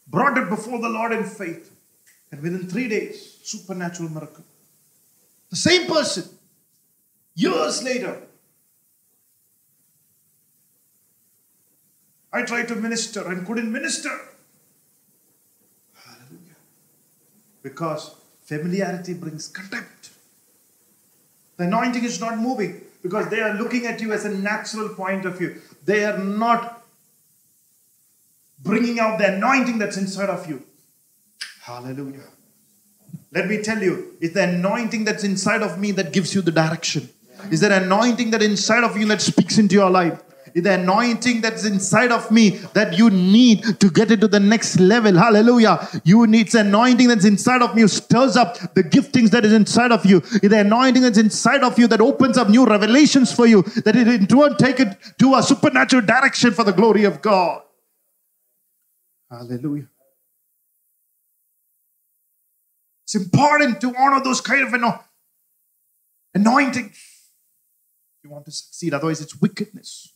[0.07, 1.71] brought it before the Lord in faith,
[2.31, 4.43] and within three days, supernatural miracle.
[5.49, 6.25] The same person,
[7.35, 8.26] years later,
[12.31, 14.11] I tried to minister and couldn't minister.
[15.95, 16.55] Hallelujah.
[17.63, 20.11] Because familiarity brings contempt.
[21.57, 25.25] The anointing is not moving because they are looking at you as a natural point
[25.25, 25.61] of view.
[25.85, 26.83] They are not
[28.59, 30.63] bringing out the anointing that's inside of you.
[31.61, 32.27] Hallelujah.
[33.31, 36.51] Let me tell you, it's the anointing that's inside of me that gives you the
[36.51, 37.09] direction.
[37.51, 40.21] Is there anointing that inside of you that speaks into your life?
[40.57, 45.15] The anointing that's inside of me that you need to get into the next level?
[45.15, 45.87] Hallelujah.
[46.03, 49.91] You need the anointing that's inside of you, stirs up the giftings that is inside
[49.91, 50.21] of you.
[50.21, 54.07] The anointing that's inside of you that opens up new revelations for you, that it
[54.07, 57.61] in turn take it to a supernatural direction for the glory of God.
[59.29, 59.89] Hallelujah.
[63.03, 65.03] It's important to honor those kind of ano-
[66.33, 66.91] anointing.
[68.23, 70.13] You want to succeed, otherwise, it's wickedness.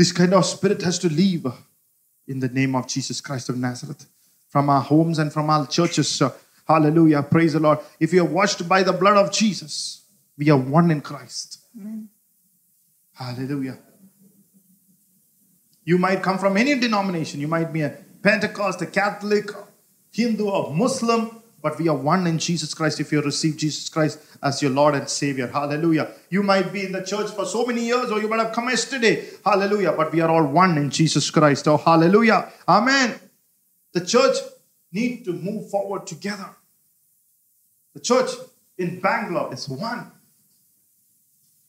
[0.00, 1.44] This kind of spirit has to leave
[2.26, 4.06] in the name of Jesus Christ of Nazareth
[4.48, 6.22] from our homes and from our churches.
[6.66, 7.22] Hallelujah.
[7.22, 7.80] Praise the Lord.
[8.00, 10.06] If you are washed by the blood of Jesus,
[10.38, 11.58] we are one in Christ.
[11.78, 12.08] Amen.
[13.12, 13.78] Hallelujah.
[15.84, 17.38] You might come from any denomination.
[17.38, 19.50] You might be a Pentecost, a Catholic,
[20.12, 24.18] Hindu, or Muslim, but we are one in Jesus Christ if you receive Jesus Christ
[24.42, 25.46] as your Lord and Savior.
[25.46, 26.10] Hallelujah.
[26.30, 28.68] You might be in the church for so many years, or you might have come
[28.68, 29.28] yesterday.
[29.44, 29.92] Hallelujah.
[29.92, 31.68] But we are all one in Jesus Christ.
[31.68, 32.50] Oh, hallelujah.
[32.66, 33.18] Amen.
[33.92, 34.36] The church
[34.92, 36.50] need to move forward together.
[37.94, 38.30] The church
[38.78, 40.10] in Bangalore is one.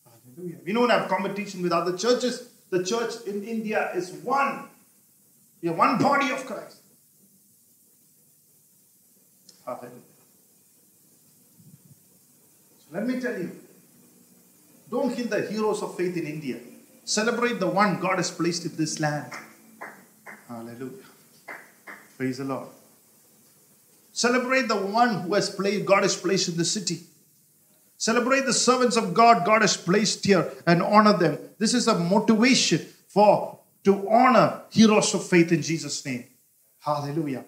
[0.05, 0.57] Hallelujah.
[0.65, 2.49] We don't have competition with other churches.
[2.69, 4.69] The church in India is one.
[5.61, 6.80] We are one body of Christ.
[12.79, 13.51] So let me tell you
[14.89, 16.57] don't kill the heroes of faith in India.
[17.05, 19.31] Celebrate the one God has placed in this land.
[20.47, 21.05] Hallelujah.
[22.17, 22.67] Praise the Lord.
[24.11, 27.03] Celebrate the one who has placed, God has placed in the city.
[27.97, 31.37] Celebrate the servants of God God has placed here and honor them.
[31.57, 36.25] This is a motivation for to honor heroes of faith in Jesus' name.
[36.79, 37.45] Hallelujah.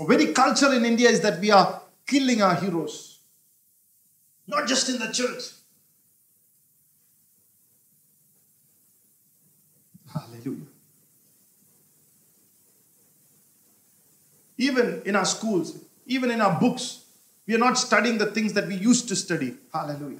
[0.00, 3.18] Very culture in India is that we are killing our heroes.
[4.46, 5.42] Not just in the church.
[10.12, 10.66] Hallelujah.
[14.56, 17.04] Even in our schools, even in our books,
[17.46, 19.54] we are not studying the things that we used to study.
[19.72, 20.18] Hallelujah.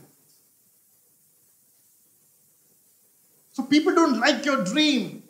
[3.53, 5.23] So people don't like your dream.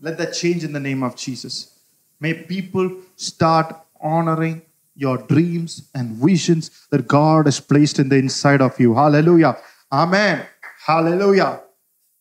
[0.00, 1.79] Let that change in the name of Jesus.
[2.20, 4.62] May people start honoring
[4.94, 8.94] your dreams and visions that God has placed in the inside of you.
[8.94, 9.56] Hallelujah.
[9.90, 10.46] Amen.
[10.84, 11.62] Hallelujah.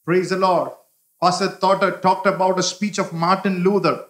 [0.06, 0.72] Praise the Lord.
[1.22, 4.06] Pastor thought, talked about a speech of Martin Luther.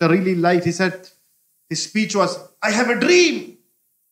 [0.00, 0.64] I really liked.
[0.64, 1.08] He said
[1.68, 3.58] his speech was, I have a dream.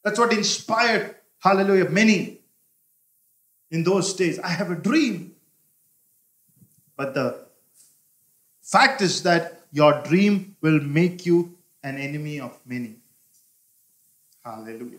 [0.04, 2.40] That's what inspired, hallelujah, many
[3.70, 4.38] in those days.
[4.38, 5.34] I have a dream.
[6.96, 7.46] But the
[8.62, 12.96] fact is that your dream will make you an enemy of many.
[14.44, 14.98] Hallelujah.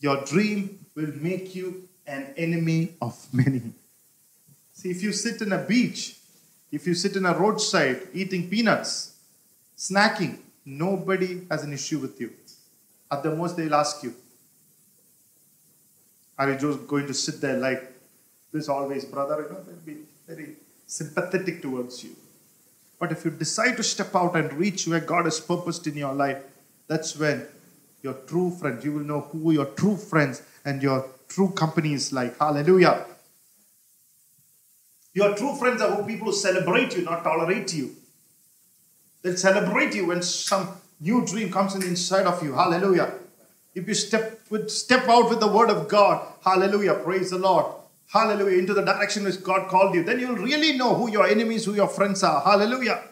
[0.00, 3.62] Your dream will make you an enemy of many.
[4.72, 6.16] See, if you sit in a beach,
[6.70, 9.16] if you sit in a roadside eating peanuts,
[9.76, 12.32] snacking, nobody has an issue with you.
[13.10, 14.14] At the most, they'll ask you,
[16.38, 17.92] Are you just going to sit there like
[18.52, 19.42] this always, brother?
[19.42, 22.14] You know, they'll be very sympathetic towards you.
[22.98, 26.14] But if you decide to step out and reach where God has purposed in your
[26.14, 26.42] life,
[26.88, 27.46] that's when
[28.02, 32.12] your true friends, you will know who your true friends and your true company is
[32.12, 32.38] like.
[32.38, 33.04] Hallelujah.
[35.12, 37.96] Your true friends are who people who celebrate you, not tolerate you.
[39.22, 40.68] They'll celebrate you when some
[41.00, 42.52] new dream comes in inside of you.
[42.52, 43.12] Hallelujah.
[43.74, 47.66] If you step with step out with the word of God, hallelujah, praise the Lord.
[48.12, 51.64] Hallelujah, into the direction which God called you, then you'll really know who your enemies,
[51.64, 52.40] who your friends are.
[52.40, 53.02] Hallelujah.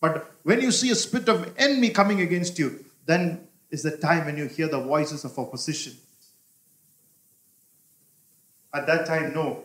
[0.00, 4.26] But when you see a spirit of enemy coming against you, then is the time
[4.26, 5.94] when you hear the voices of opposition.
[8.72, 9.62] At that time, no,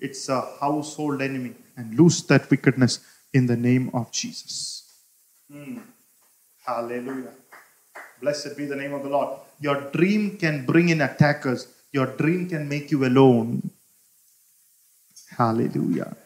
[0.00, 3.00] it's a household enemy, and lose that wickedness
[3.32, 4.94] in the name of Jesus.
[5.50, 5.78] Hmm.
[6.64, 7.32] Hallelujah.
[8.20, 9.38] Blessed be the name of the Lord.
[9.60, 13.70] Your dream can bring in attackers, your dream can make you alone.
[15.36, 16.16] Hallelujah.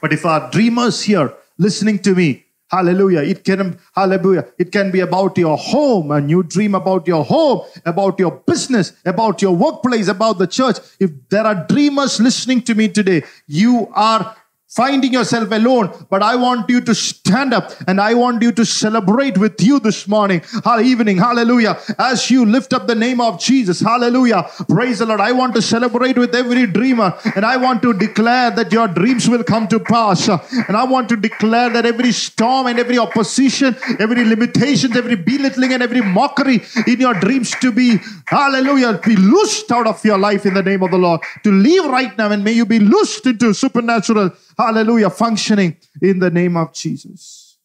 [0.00, 5.00] But if our dreamers here listening to me, hallelujah, it can, hallelujah, it can be
[5.00, 10.08] about your home and you dream about your home, about your business, about your workplace,
[10.08, 10.78] about the church.
[10.98, 14.36] If there are dreamers listening to me today, you are
[14.70, 18.64] finding yourself alone, but I want you to stand up and I want you to
[18.64, 20.42] celebrate with you this morning,
[20.80, 25.20] evening, hallelujah, as you lift up the name of Jesus, hallelujah, praise the Lord.
[25.20, 29.28] I want to celebrate with every dreamer and I want to declare that your dreams
[29.28, 33.76] will come to pass, and I want to declare that every storm and every opposition,
[33.98, 39.72] every limitations, every belittling and every mockery in your dreams to be, hallelujah, be loosed
[39.72, 42.44] out of your life in the name of the Lord, to leave right now and
[42.44, 45.10] may you be loosed into supernatural Hallelujah.
[45.10, 47.58] Functioning in the name of Jesus.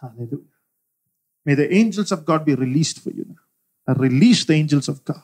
[0.00, 0.44] Hallelujah.
[1.44, 3.34] May the angels of God be released for you now.
[3.88, 5.22] And release the angels of God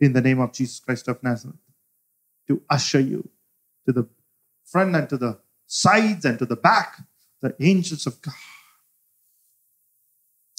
[0.00, 1.56] in the name of Jesus Christ of Nazareth
[2.48, 3.28] to usher you
[3.86, 4.08] to the
[4.64, 7.02] front and to the sides and to the back.
[7.40, 8.34] The angels of God.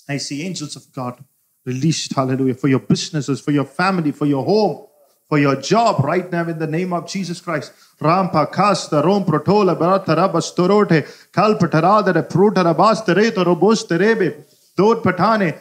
[0.07, 1.23] I see angels of God
[1.65, 4.85] released, hallelujah, for your businesses, for your family, for your home,
[5.33, 7.71] for your job right now in the name of Jesus Christ.
[7.99, 10.99] Rampa casta rom protola barata rabastorote
[11.31, 14.43] kalpatarada prutara bastere robust rebe
[14.77, 15.59] dot patane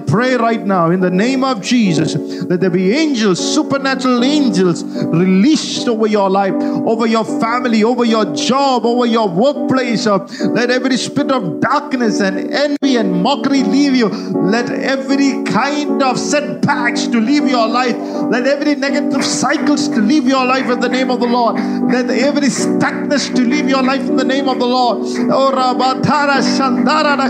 [0.00, 2.12] pray right now in the name of Jesus
[2.44, 8.34] that there be angels, supernatural angels released over your life, over your family, over your
[8.34, 10.06] job, over your workplace.
[10.06, 10.18] Uh,
[10.50, 14.08] let every spirit of darkness and envy and mockery leave you.
[14.08, 17.96] Let every kind of setbacks to leave your life.
[17.96, 21.56] Let every negative cycles to leave your life in the name of the Lord.
[21.90, 24.98] Let every stuckness to leave your life in the name of the Lord.
[25.30, 25.52] Oh,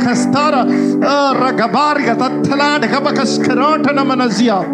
[0.08, 4.64] Rabatara Shandara Nakastara, oh, Ragabarga tattalade kabakas karota manazia.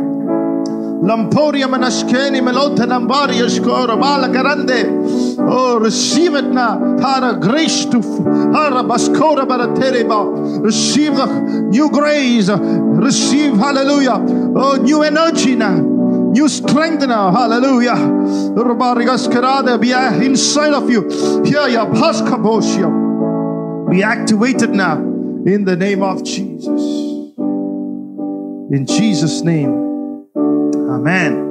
[1.02, 4.84] Lamporia manashkeni melota lambari yashkora bala garande.
[5.38, 6.78] Oh, receive it now.
[6.98, 10.62] Hara grace to Hara baskora baratereba.
[10.62, 11.26] Receive the
[11.70, 12.48] new grace.
[12.48, 14.24] Receive hallelujah.
[14.56, 15.76] Oh, new energy now.
[15.76, 17.30] New strength now.
[17.30, 17.96] Hallelujah.
[19.78, 19.92] Be
[20.26, 21.02] inside of you.
[21.44, 21.84] Here, ya
[23.90, 25.13] Be activated now
[25.44, 26.80] in the name of Jesus.
[28.70, 29.84] In Jesus' name,
[30.94, 31.44] Amen.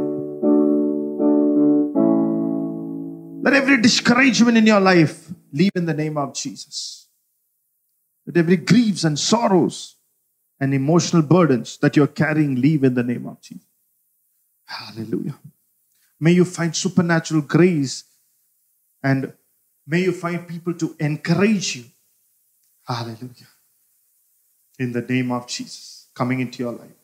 [3.44, 7.08] Let every discouragement in your life leave in the name of Jesus.
[8.26, 9.96] Let every griefs and sorrows
[10.60, 13.68] and emotional burdens that you're carrying leave in the name of Jesus.
[14.66, 15.36] Hallelujah.
[16.20, 18.06] May you find supernatural grace
[19.04, 19.34] and
[19.86, 21.84] may you find people to encourage you.
[22.88, 23.53] Hallelujah.
[24.80, 27.04] In the name of Jesus coming into your life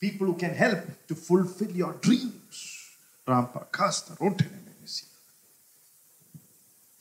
[0.00, 2.94] people who can help to fulfill your dreams.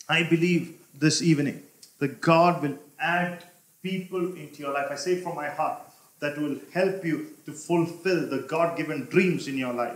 [0.09, 1.63] I believe this evening
[1.99, 3.43] that God will add
[3.81, 4.87] people into your life.
[4.89, 5.81] I say from my heart
[6.19, 9.95] that will help you to fulfill the God given dreams in your life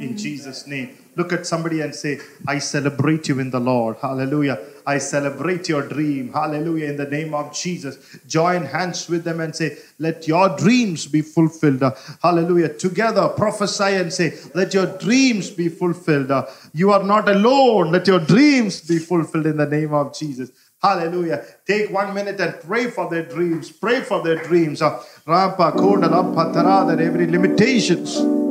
[0.00, 0.96] in Jesus' name.
[1.16, 3.96] Look at somebody and say, I celebrate you in the Lord.
[4.02, 4.58] Hallelujah.
[4.86, 6.32] I celebrate your dream.
[6.32, 6.90] Hallelujah.
[6.90, 8.18] In the name of Jesus.
[8.26, 11.82] Join hands with them and say, Let your dreams be fulfilled.
[12.22, 12.74] Hallelujah.
[12.74, 16.30] Together prophesy and say, Let your dreams be fulfilled.
[16.74, 17.92] You are not alone.
[17.92, 20.50] Let your dreams be fulfilled in the name of Jesus.
[20.82, 21.42] Hallelujah.
[21.66, 23.72] Take one minute and pray for their dreams.
[23.72, 24.80] Pray for their dreams.
[24.80, 28.45] Rampa, Koda, Rampa, Tarada, every limitations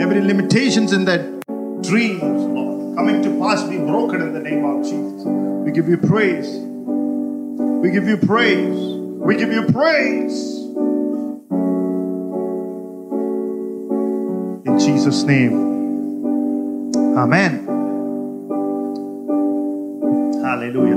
[0.00, 1.20] Every limitations in that
[1.82, 5.24] dreams of coming to pass be broken in the name of Jesus.
[5.26, 6.48] We give you praise.
[7.82, 8.78] We give you praise.
[9.20, 10.56] We give you praise.
[14.64, 16.96] In Jesus' name.
[17.18, 17.66] Amen.
[20.42, 20.96] Hallelujah.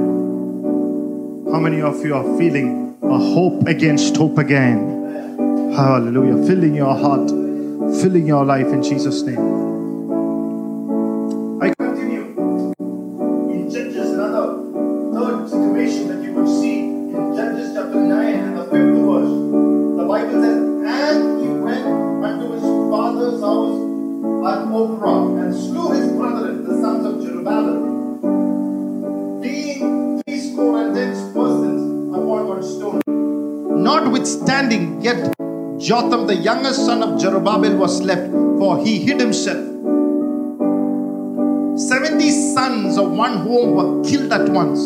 [1.51, 5.73] How many of you are feeling a hope against hope again?
[5.75, 6.47] Hallelujah.
[6.47, 7.42] Filling your heart
[8.01, 9.72] filling your life in Jesus' name.
[35.83, 39.63] Jotham, the youngest son of Jerubbaal, was left, for he hid himself.
[41.77, 44.79] Seventy sons of one home were killed at once.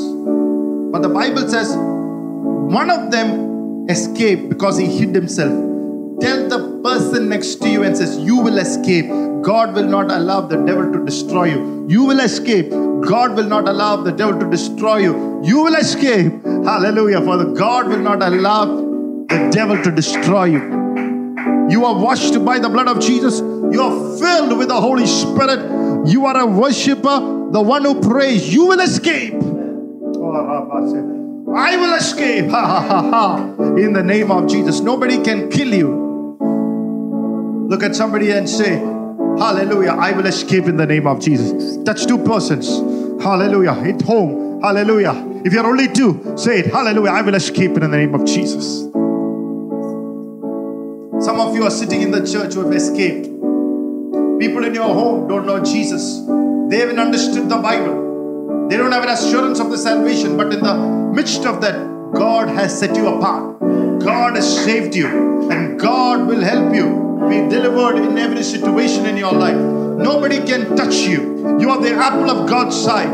[0.91, 5.51] But the Bible says one of them escaped because he hid himself.
[6.19, 9.07] Tell the person next to you and says, You will escape.
[9.43, 11.85] God will not allow the devil to destroy you.
[11.87, 12.71] You will escape.
[12.71, 15.41] God will not allow the devil to destroy you.
[15.43, 16.43] You will escape.
[16.43, 17.21] Hallelujah.
[17.21, 20.86] For the God will not allow the devil to destroy you.
[21.69, 23.39] You are washed by the blood of Jesus.
[23.39, 26.07] You are filled with the Holy Spirit.
[26.07, 28.53] You are a worshiper, the one who prays.
[28.53, 29.33] You will escape.
[31.53, 32.49] I will escape.
[32.49, 33.37] Ha ha ha ha.
[33.75, 34.79] In the name of Jesus.
[34.79, 36.37] Nobody can kill you.
[37.69, 38.77] Look at somebody and say,
[39.37, 39.91] Hallelujah.
[39.91, 41.77] I will escape in the name of Jesus.
[41.83, 42.67] Touch two persons.
[43.21, 43.73] Hallelujah.
[43.75, 44.61] Hit home.
[44.61, 45.41] Hallelujah.
[45.45, 46.67] If you're only two, say it.
[46.67, 47.11] Hallelujah.
[47.11, 48.87] I will escape in the name of Jesus.
[51.57, 53.23] You are sitting in the church who have escaped.
[54.39, 56.19] People in your home don't know Jesus.
[56.69, 58.67] They haven't understood the Bible.
[58.69, 60.37] They don't have an assurance of the salvation.
[60.37, 60.75] But in the
[61.15, 61.79] midst of that,
[62.13, 63.59] God has set you apart.
[64.01, 65.07] God has saved you.
[65.49, 69.57] And God will help you be delivered in every situation in your life.
[69.57, 71.57] Nobody can touch you.
[71.59, 73.09] You are the apple of God's side.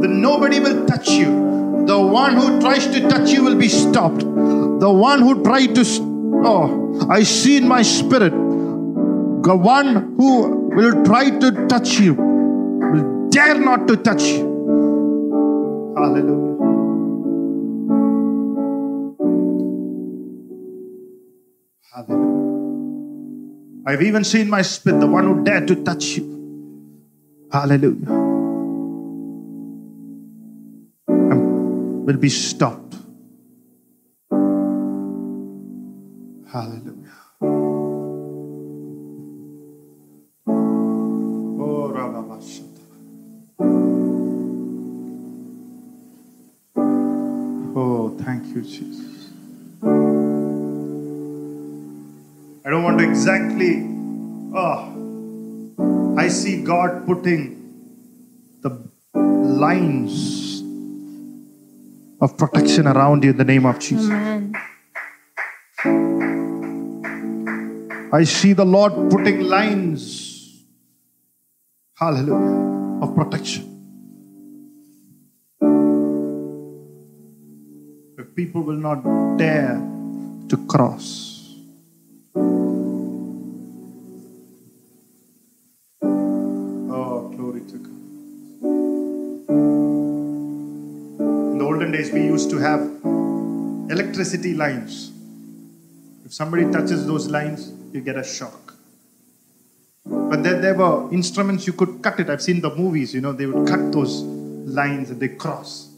[0.00, 1.84] Then nobody will touch you.
[1.86, 4.35] The one who tries to touch you will be stopped.
[4.78, 5.84] The one who tried to,
[6.44, 13.28] oh, I see in my spirit, the one who will try to touch you will
[13.30, 14.44] dare not to touch you.
[15.96, 16.56] Hallelujah.
[21.94, 22.36] Hallelujah.
[23.86, 26.36] I've even seen my spirit, the one who dared to touch you.
[27.50, 28.10] Hallelujah.
[32.06, 32.85] Will be stopped.
[36.56, 37.12] Hallelujah.
[41.60, 41.92] Oh.
[47.76, 49.34] Oh, thank you, Jesus.
[52.64, 53.84] I don't want to exactly.
[54.56, 57.52] Oh, I see God putting
[58.62, 60.62] the lines
[62.22, 64.06] of protection around you in the name of Jesus.
[64.06, 64.56] Amen.
[68.12, 70.62] I see the Lord putting lines,
[71.98, 73.64] hallelujah, of protection.
[78.14, 79.02] Where people will not
[79.36, 79.76] dare
[80.48, 81.52] to cross.
[86.88, 88.00] Oh, glory to God.
[91.52, 92.80] In the olden days, we used to have
[93.90, 95.15] electricity lines.
[96.26, 98.74] If somebody touches those lines, you get a shock.
[100.04, 102.28] But then there were instruments you could cut it.
[102.28, 105.88] I've seen the movies, you know, they would cut those lines and they cross.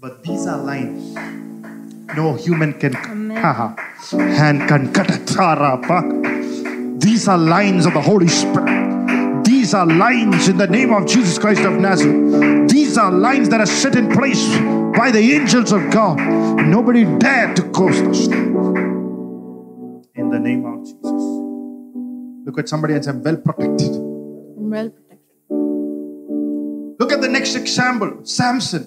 [0.00, 1.14] But these are lines.
[2.16, 5.26] No human can hand can cut it.
[6.98, 9.44] These are lines of the Holy Spirit.
[9.44, 12.70] These are lines in the name of Jesus Christ of Nazareth.
[12.70, 14.48] These are lines that are set in place
[14.96, 16.16] by the angels of God.
[16.16, 18.26] Nobody dared to cross those
[20.38, 21.22] the name of Jesus.
[22.46, 23.90] Look at somebody and say, I'm well protected.
[23.90, 25.36] I'm well protected.
[27.00, 28.86] Look at the next example Samson.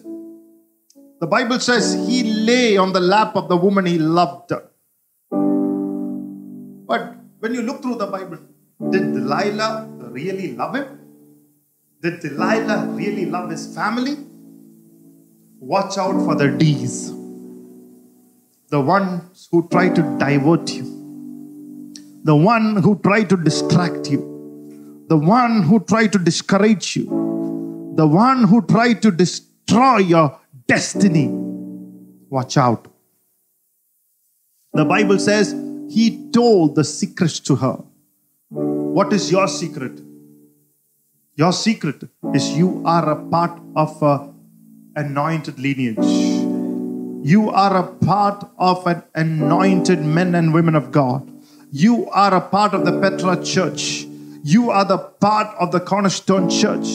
[1.20, 4.54] The Bible says he lay on the lap of the woman he loved.
[6.90, 8.40] But when you look through the Bible,
[8.90, 11.00] did Delilah really love him?
[12.02, 14.18] Did Delilah really love his family?
[15.60, 17.14] Watch out for the D's.
[18.70, 21.01] The ones who try to divert you
[22.24, 27.06] the one who tried to distract you, the one who tried to discourage you,
[27.96, 31.28] the one who tried to destroy your destiny.
[32.30, 32.88] Watch out.
[34.74, 35.54] The Bible says
[35.90, 37.84] he told the secrets to her.
[38.50, 40.00] What is your secret?
[41.36, 42.04] Your secret
[42.34, 44.32] is you are a part of a
[44.96, 45.98] anointed lineage.
[47.26, 51.30] You are a part of an anointed men and women of God.
[51.74, 54.06] You are a part of the Petra church.
[54.44, 56.86] You are the part of the Cornerstone church.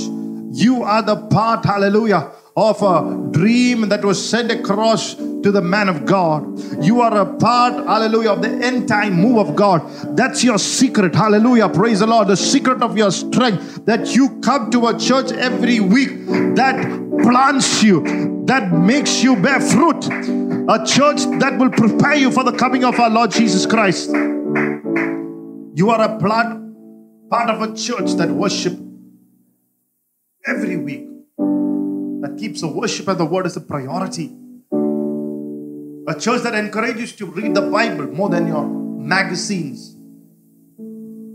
[0.53, 5.89] You are the part, hallelujah, of a dream that was sent across to the man
[5.89, 6.85] of God.
[6.85, 9.81] You are a part, hallelujah, of the end time move of God.
[10.15, 11.15] That's your secret.
[11.15, 11.71] Hallelujah.
[11.71, 12.29] Praise the Lord.
[12.29, 16.83] The secret of your strength that you come to a church every week that
[17.23, 20.05] plants you, that makes you bear fruit.
[20.69, 24.11] A church that will prepare you for the coming of our Lord Jesus Christ.
[25.77, 26.59] You are a part,
[27.29, 28.73] part of a church that worship
[30.47, 34.33] every week that keeps the worship and the word as a priority.
[36.09, 39.95] A church that encourages you to read the Bible more than your magazines.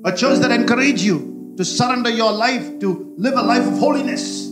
[0.05, 4.49] A church that encourages you to surrender your life to live a life of holiness.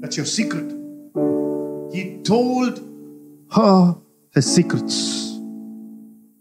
[0.00, 0.70] That's your secret.
[1.92, 2.80] He told
[3.52, 3.96] her
[4.34, 5.38] his secrets.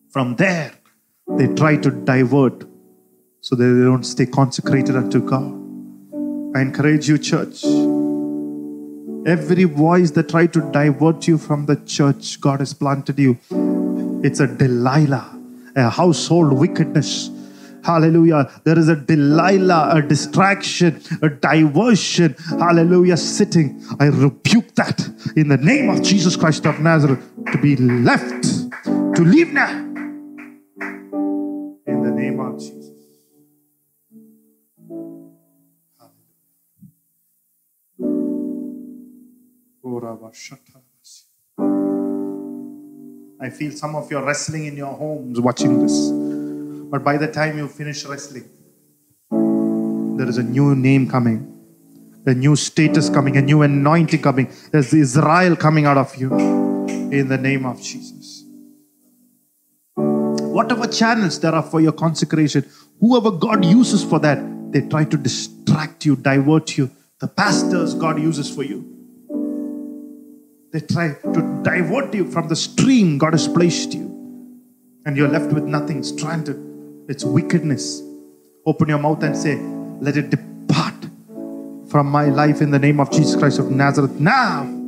[0.10, 0.74] From there,
[1.28, 2.66] they try to divert
[3.42, 5.60] so that they don't stay consecrated unto God.
[6.56, 7.64] I encourage you, church.
[9.26, 13.40] Every voice that tried to divert you from the church God has planted you,
[14.24, 15.40] it's a Delilah,
[15.76, 17.30] a household wickedness.
[17.84, 18.50] Hallelujah.
[18.64, 22.36] There is a Delilah, a distraction, a diversion.
[22.50, 23.18] Hallelujah.
[23.18, 23.84] Sitting.
[24.00, 28.44] I rebuke that in the name of Jesus Christ of Nazareth to be left,
[28.86, 29.93] to leave now.
[32.04, 32.92] The name of Jesus.
[43.40, 46.10] I feel some of you are wrestling in your homes watching this.
[46.92, 48.50] But by the time you finish wrestling,
[50.18, 51.40] there is a new name coming,
[52.26, 54.52] a new status coming, a new anointing coming.
[54.72, 58.43] There's Israel coming out of you in the name of Jesus.
[60.54, 62.64] Whatever channels there are for your consecration,
[63.00, 64.38] whoever God uses for that,
[64.72, 66.92] they try to distract you, divert you.
[67.20, 68.86] The pastors God uses for you.
[70.72, 74.06] They try to divert you from the stream God has placed you.
[75.08, 76.60] And you're left with nothing, stranded.
[77.10, 78.04] It's wickedness.
[78.68, 79.56] Open your mouth and say,
[80.02, 81.08] Let it depart
[81.88, 84.83] from my life in the name of Jesus Christ of Nazareth now.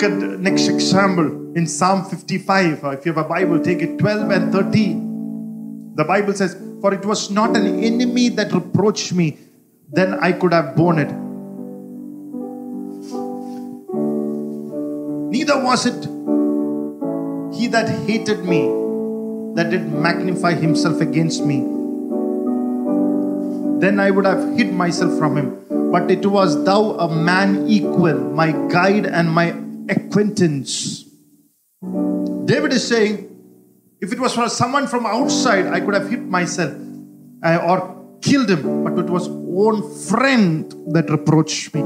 [0.00, 2.84] Look at the next example in Psalm 55.
[2.84, 5.94] If you have a Bible, take it 12 and 13.
[5.94, 9.36] The Bible says, For it was not an enemy that reproached me,
[9.92, 11.12] then I could have borne it.
[15.30, 16.00] Neither was it
[17.54, 18.62] he that hated me
[19.54, 21.58] that did magnify himself against me.
[23.80, 25.90] Then I would have hid myself from him.
[25.92, 29.52] But it was thou a man equal, my guide and my
[29.90, 31.04] acquaintance.
[32.44, 33.30] David is saying,
[34.00, 36.74] if it was for someone from outside, I could have hit myself
[37.44, 41.82] uh, or killed him, but it was own friend that reproached me,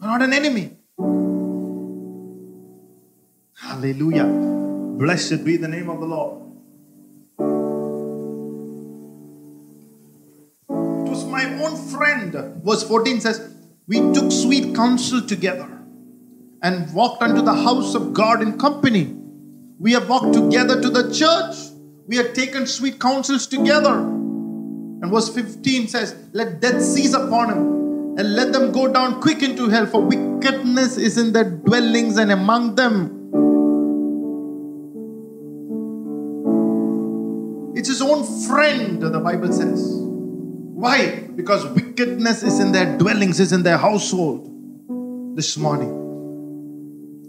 [0.00, 0.76] not an enemy.
[3.54, 4.24] Hallelujah.
[4.98, 6.42] Blessed be the name of the Lord.
[11.06, 12.32] It was my own friend.
[12.64, 13.54] Verse 14 says,
[13.86, 15.77] We took sweet counsel together
[16.62, 19.14] and walked unto the house of God in company.
[19.78, 21.56] We have walked together to the church.
[22.06, 23.94] We have taken sweet counsels together.
[23.94, 29.42] And verse 15 says, Let death seize upon him, and let them go down quick
[29.42, 33.14] into hell, for wickedness is in their dwellings and among them.
[37.76, 39.80] It's his own friend, the Bible says.
[40.78, 41.28] Why?
[41.36, 44.46] Because wickedness is in their dwellings, is in their household.
[45.36, 46.07] This morning,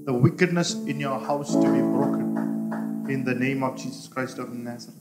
[0.09, 4.51] the wickedness in your house to be broken in the name of Jesus Christ of
[4.51, 4.99] Nazareth.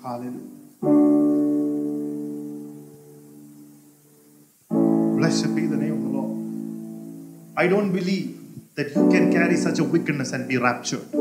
[0.00, 0.46] Hallelujah.
[5.18, 6.36] Blessed be the name of the Lord.
[7.56, 8.38] I don't believe
[8.76, 11.12] that you can carry such a wickedness and be raptured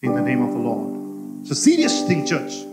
[0.00, 1.42] in the name of the Lord.
[1.42, 2.71] It's a serious thing, church.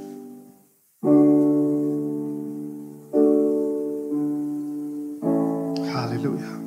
[6.19, 6.59] Hallelujah.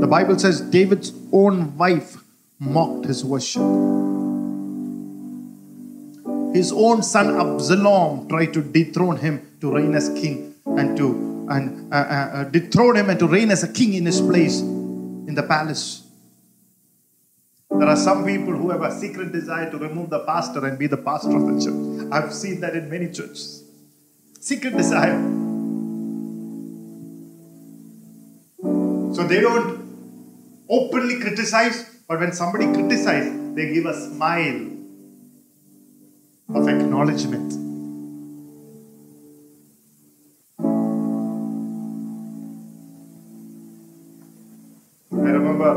[0.00, 2.22] The Bible says David's own wife
[2.60, 3.62] mocked his worship.
[6.54, 11.92] His own son Absalom tried to dethrone him to reign as king and to and
[11.92, 15.34] uh, uh, uh, dethrone him and to reign as a king in his place in
[15.34, 16.06] the palace.
[17.70, 20.86] There are some people who have a secret desire to remove the pastor and be
[20.86, 22.12] the pastor of the church.
[22.12, 23.64] I've seen that in many churches.
[24.38, 25.43] Secret desire.
[29.14, 34.72] So they don't openly criticize, but when somebody criticizes, they give a smile
[36.52, 37.52] of acknowledgement.
[45.12, 45.70] I remember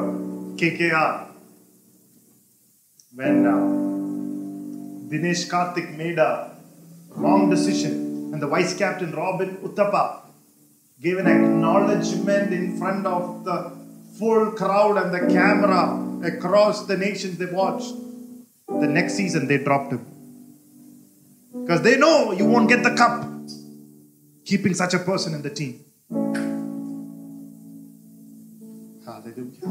[0.57, 1.27] KKR
[3.13, 3.51] when uh,
[5.11, 6.57] Dinesh Karthik made a
[7.11, 10.26] wrong decision and the vice captain Robin Uthappa
[11.01, 13.71] gave an acknowledgement in front of the
[14.17, 17.93] full crowd and the camera across the nations they watched.
[18.67, 20.05] The next season they dropped him.
[21.53, 23.25] Because they know you won't get the cup
[24.45, 25.83] keeping such a person in the team.
[29.05, 29.67] Hallelujah.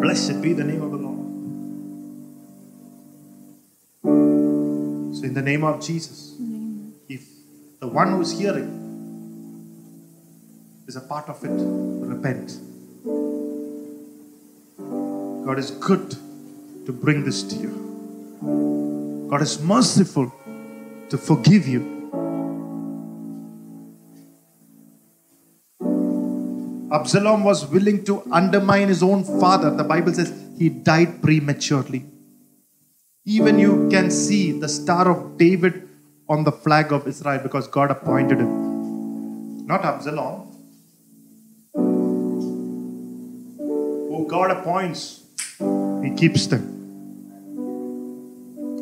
[0.00, 1.16] Blessed be the name of the Lord.
[5.16, 6.34] So, in the name of Jesus,
[7.80, 8.70] the one who's hearing
[10.86, 12.58] is a part of it, repent.
[15.44, 16.10] God is good
[16.86, 19.26] to bring this to you.
[19.30, 20.32] God is merciful
[21.10, 21.92] to forgive you.
[26.92, 29.70] Absalom was willing to undermine his own father.
[29.70, 32.04] The Bible says he died prematurely.
[33.24, 35.85] Even you can see the star of David
[36.28, 39.66] on the flag of Israel because God appointed him.
[39.66, 40.52] Not Absalom.
[44.12, 45.22] Who God appoints,
[45.58, 46.72] he keeps them.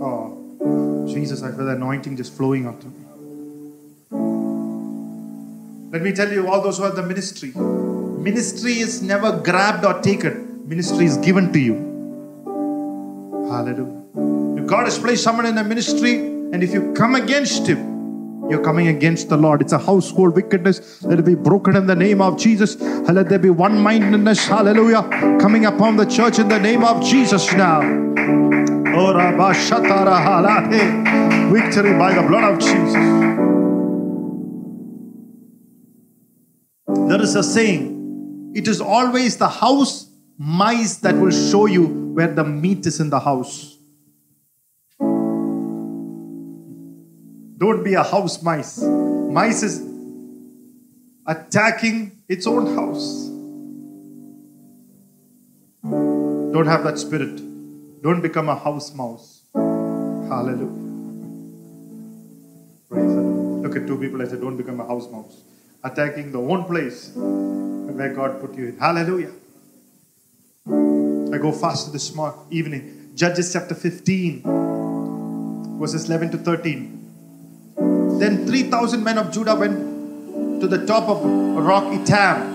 [0.00, 3.04] Oh, Jesus, I feel the anointing just flowing out of me.
[5.90, 10.00] Let me tell you, all those who are the ministry, ministry is never grabbed or
[10.00, 11.74] taken, ministry is given to you.
[13.48, 14.02] Hallelujah.
[14.60, 18.62] If God has placed someone in the ministry, and if you come against him, you're
[18.62, 19.60] coming against the Lord.
[19.60, 21.02] It's a household wickedness.
[21.02, 22.80] Let it be broken in the name of Jesus.
[22.80, 24.46] Let there be one mindedness.
[24.46, 25.02] Hallelujah.
[25.40, 27.80] Coming upon the church in the name of Jesus now.
[31.50, 32.94] Victory by the blood of Jesus.
[37.08, 42.32] There is a saying it is always the house mice that will show you where
[42.32, 43.73] the meat is in the house.
[47.56, 48.82] Don't be a house mice.
[48.82, 49.80] Mice is
[51.26, 53.28] attacking its own house.
[56.52, 57.36] Don't have that spirit.
[58.02, 59.42] Don't become a house mouse.
[59.54, 60.82] Hallelujah.
[62.88, 63.62] Praise the Lord.
[63.62, 64.20] Look at two people.
[64.22, 65.42] I said, Don't become a house mouse.
[65.82, 68.78] Attacking the own place where God put you in.
[68.78, 69.32] Hallelujah.
[70.66, 73.12] I go fast this morning, evening.
[73.14, 74.42] Judges chapter 15,
[75.78, 76.93] verses 11 to 13.
[78.18, 82.54] Then 3,000 men of Judah went to the top of rock Etam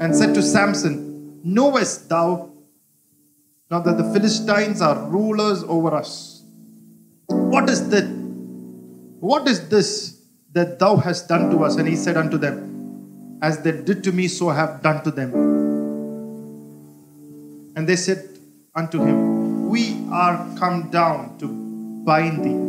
[0.00, 2.50] and said to Samson, Knowest thou
[3.70, 6.42] now that the Philistines are rulers over us?
[7.26, 8.04] What is that?
[9.20, 10.20] What is this
[10.52, 11.76] that thou hast done to us?
[11.76, 15.34] And he said unto them, As they did to me, so have done to them.
[17.76, 18.38] And they said
[18.74, 21.46] unto him, We are come down to
[22.04, 22.67] bind thee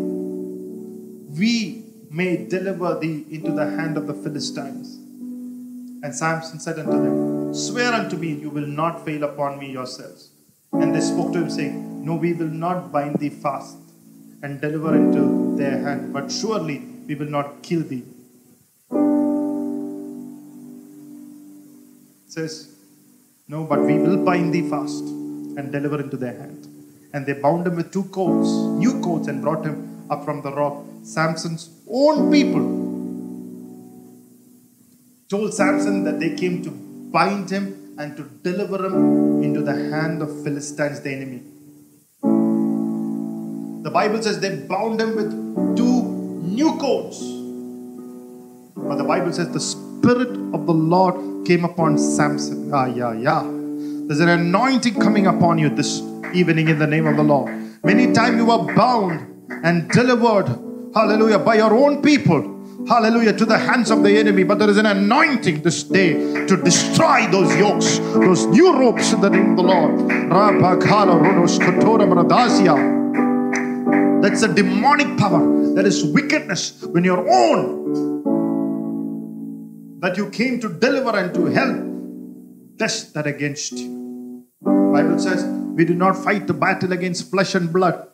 [1.38, 4.96] we may deliver thee into the hand of the Philistines.
[6.02, 10.32] And Samson said unto them, Swear unto me, you will not fail upon me yourselves.
[10.74, 13.78] And they spoke to him, saying, No, we will not bind thee fast
[14.42, 18.06] and deliver into their hand, but surely we will not kill thee.
[22.26, 22.76] It says,
[23.48, 26.68] No, but we will bind thee fast and deliver into their hand.
[27.14, 28.50] And they bound him with two coats,
[28.80, 32.66] new coats, and brought him up from the rock Samson's own people
[35.28, 40.22] told Samson that they came to bind him and to deliver him into the hand
[40.22, 41.42] of Philistines, the enemy.
[43.82, 45.32] The Bible says they bound him with
[45.76, 46.04] two
[46.44, 47.20] new coats.
[48.76, 52.72] But the Bible says the Spirit of the Lord came upon Samson.
[52.72, 53.42] Ah, yeah, yeah.
[53.42, 56.02] There's an anointing coming upon you this
[56.36, 57.52] evening in the name of the Lord.
[57.84, 59.26] Many times you were bound
[59.64, 62.58] and delivered hallelujah, by your own people.
[62.88, 64.44] Hallelujah, to the hands of the enemy.
[64.44, 66.14] But there is an anointing this day
[66.48, 70.10] to destroy those yokes, those new ropes in the name of the Lord.
[74.24, 75.74] That's a demonic power.
[75.76, 78.20] That is wickedness when your own
[80.00, 82.78] that you came to deliver and to help.
[82.80, 84.46] Test that against you.
[84.62, 85.44] Bible says
[85.76, 88.08] we do not fight the battle against flesh and blood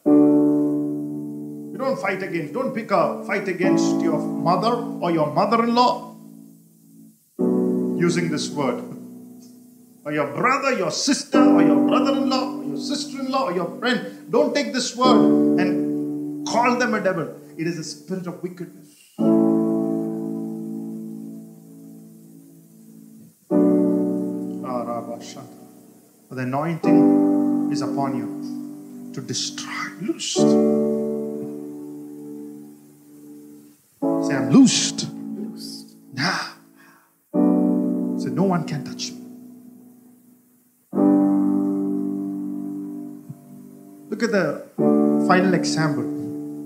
[1.86, 6.16] don't fight against, don't pick a fight against your mother or your mother in law
[8.00, 8.84] using this word.
[10.04, 13.46] Or your brother, your sister, or your brother in law, or your sister in law,
[13.46, 14.32] or your friend.
[14.32, 17.34] Don't take this word and call them a devil.
[17.58, 18.90] It is a spirit of wickedness.
[24.64, 25.42] Ah.
[26.30, 30.85] The anointing is upon you to destroy, loosed.
[34.36, 35.08] Say, I'm loosed.
[36.14, 36.56] Now.
[37.32, 39.22] So no one can touch me.
[44.10, 44.66] Look at the
[45.28, 46.04] final example.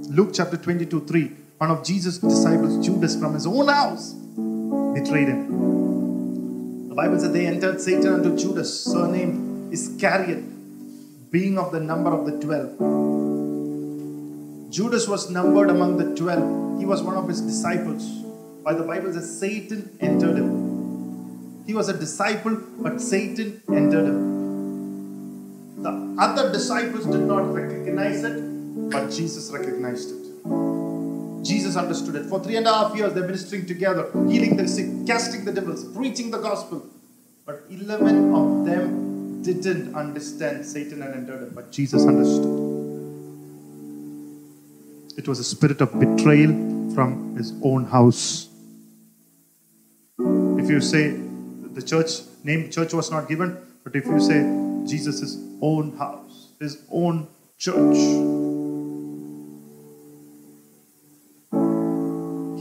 [0.09, 1.31] Luke chapter 22 3.
[1.57, 4.13] One of Jesus' disciples, Judas, from his own house,
[4.93, 6.89] betrayed him.
[6.89, 12.25] The Bible said they entered Satan unto Judas, surnamed Iscariot, being of the number of
[12.25, 13.18] the twelve.
[14.69, 16.79] Judas was numbered among the twelve.
[16.79, 18.07] He was one of his disciples.
[18.63, 21.63] By the Bible says Satan entered him.
[21.65, 25.81] He was a disciple, but Satan entered him.
[25.81, 31.43] The other disciples did not recognize it, but Jesus recognized it.
[31.43, 32.25] Jesus understood it.
[32.27, 35.83] For three and a half years, they're ministering together, healing the sick, casting the devils,
[35.95, 36.85] preaching the gospel.
[37.45, 42.68] But 11 of them didn't understand Satan had entered him, but Jesus understood.
[45.19, 46.53] It was a spirit of betrayal
[46.95, 48.47] from his own house.
[50.17, 51.09] If you say
[51.73, 54.39] the church name church was not given, but if you say
[54.87, 57.97] Jesus' own house, his own church,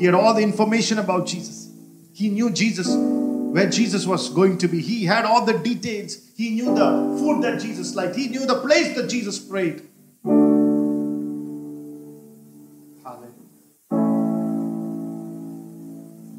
[0.00, 1.70] he had all the information about Jesus.
[2.12, 4.80] He knew Jesus, where Jesus was going to be.
[4.80, 6.18] He had all the details.
[6.36, 6.90] He knew the
[7.20, 8.16] food that Jesus liked.
[8.16, 9.87] He knew the place that Jesus prayed.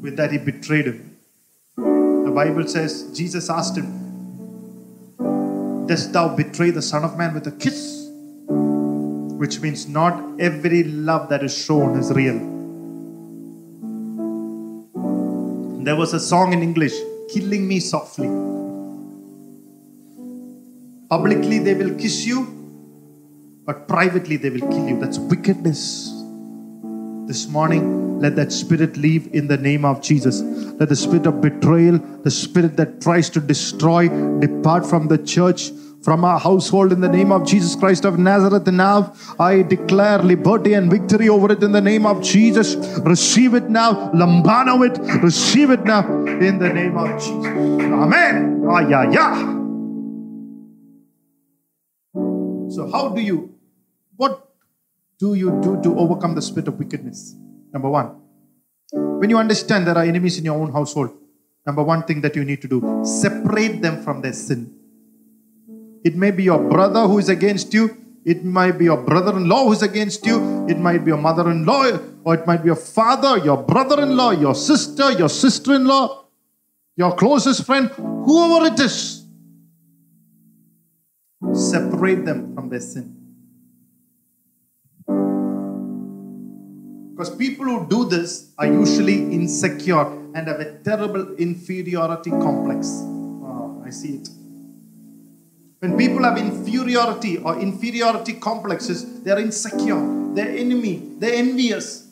[0.02, 1.18] With that, he betrayed him.
[1.76, 4.08] The Bible says, Jesus asked him,
[5.88, 8.08] Dost thou betray the Son of Man with a kiss?
[8.48, 12.38] Which means not every love that is shown is real.
[15.84, 16.94] There was a song in English,
[17.34, 18.28] Killing Me Softly.
[21.10, 22.46] Publicly, they will kiss you,
[23.66, 25.00] but privately, they will kill you.
[25.00, 26.19] That's wickedness.
[27.30, 30.42] This morning, let that spirit leave in the name of Jesus.
[30.42, 34.10] Let the spirit of betrayal, the spirit that tries to destroy,
[34.40, 35.70] depart from the church,
[36.02, 38.66] from our household in the name of Jesus Christ of Nazareth.
[38.66, 42.74] Now, I declare liberty and victory over it in the name of Jesus.
[43.02, 47.46] Receive it now, lambano it, receive it now in the name of Jesus.
[47.46, 48.66] Amen.
[48.68, 49.36] Ah, yeah, yeah.
[52.72, 53.54] So, how do you,
[54.16, 54.49] what
[55.20, 57.36] do you do to overcome the spirit of wickedness?
[57.74, 58.16] Number one,
[58.92, 61.12] when you understand there are enemies in your own household,
[61.66, 64.74] number one thing that you need to do, separate them from their sin.
[66.06, 69.50] It may be your brother who is against you, it might be your brother in
[69.50, 71.86] law who is against you, it might be your mother in law,
[72.24, 75.86] or it might be your father, your brother in law, your sister, your sister in
[75.86, 76.28] law,
[76.96, 79.26] your closest friend, whoever it is.
[81.54, 83.19] Separate them from their sin.
[87.20, 92.88] Because people who do this are usually insecure and have a terrible inferiority complex.
[93.04, 94.30] Oh, I see it.
[95.80, 100.00] When people have inferiority or inferiority complexes, they are insecure,
[100.34, 102.08] they're enemy, they're envious,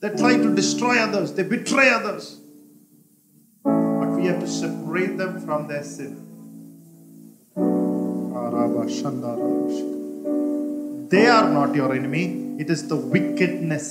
[0.00, 2.40] they try to destroy others, they betray others.
[3.62, 6.18] But we have to separate them from their sin.
[11.08, 13.86] They are not your enemy, it is the wickedness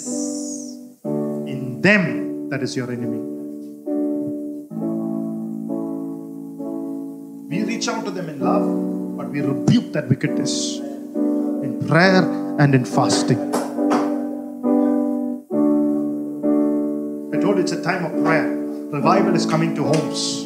[1.53, 3.19] in them that is your enemy.
[7.51, 12.23] We reach out to them in love, but we rebuke that wickedness in prayer
[12.59, 13.41] and in fasting.
[17.33, 18.47] I told you it's a time of prayer.
[18.99, 20.45] Revival is coming to homes.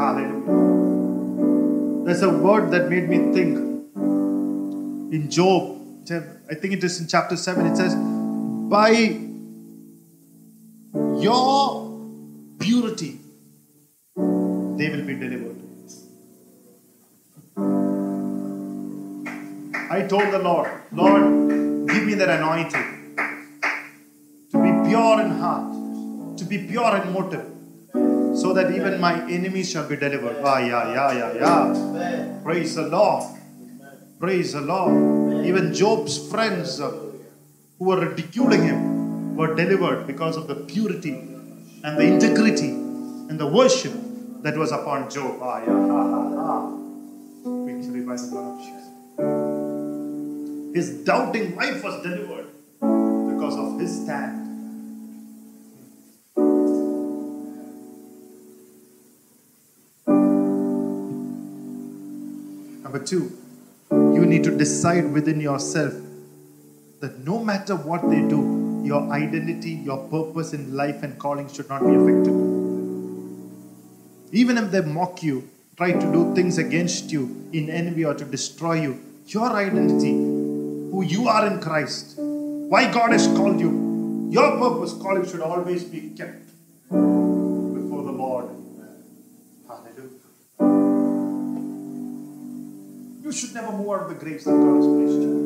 [0.00, 0.42] Hallelujah.
[2.04, 3.58] There's a word that made me think
[5.14, 5.70] in Job.
[6.54, 7.66] I think it is in chapter 7.
[7.66, 7.96] It says,
[8.70, 8.90] By
[11.20, 11.90] your
[12.60, 13.18] purity,
[14.14, 15.56] they will be delivered.
[19.90, 21.22] I told the Lord, Lord,
[21.88, 23.16] give me that anointing
[24.52, 27.46] to be pure in heart, to be pure in motive,
[28.38, 30.36] so that even my enemies shall be delivered.
[30.44, 32.40] Ah, yeah, yeah, yeah, yeah.
[32.44, 33.24] Praise the Lord.
[34.20, 35.23] Praise the Lord.
[35.44, 36.90] Even Job's friends uh,
[37.78, 41.12] who were ridiculing him were delivered because of the purity
[41.84, 43.92] and the integrity and the worship
[44.42, 45.38] that was upon Job.
[45.42, 46.84] Ah, yeah, ah, ah, ah.
[50.74, 52.46] His doubting wife was delivered
[52.80, 54.40] because of his stand.
[62.82, 63.43] Number two,
[64.14, 65.92] you need to decide within yourself
[67.00, 71.68] that no matter what they do, your identity, your purpose in life and calling should
[71.68, 72.34] not be affected.
[74.32, 78.24] Even if they mock you, try to do things against you in envy or to
[78.24, 84.58] destroy you, your identity, who you are in Christ, why God has called you, your
[84.58, 86.44] purpose, calling should always be kept
[93.34, 95.44] should never move out of the grace that God has placed you.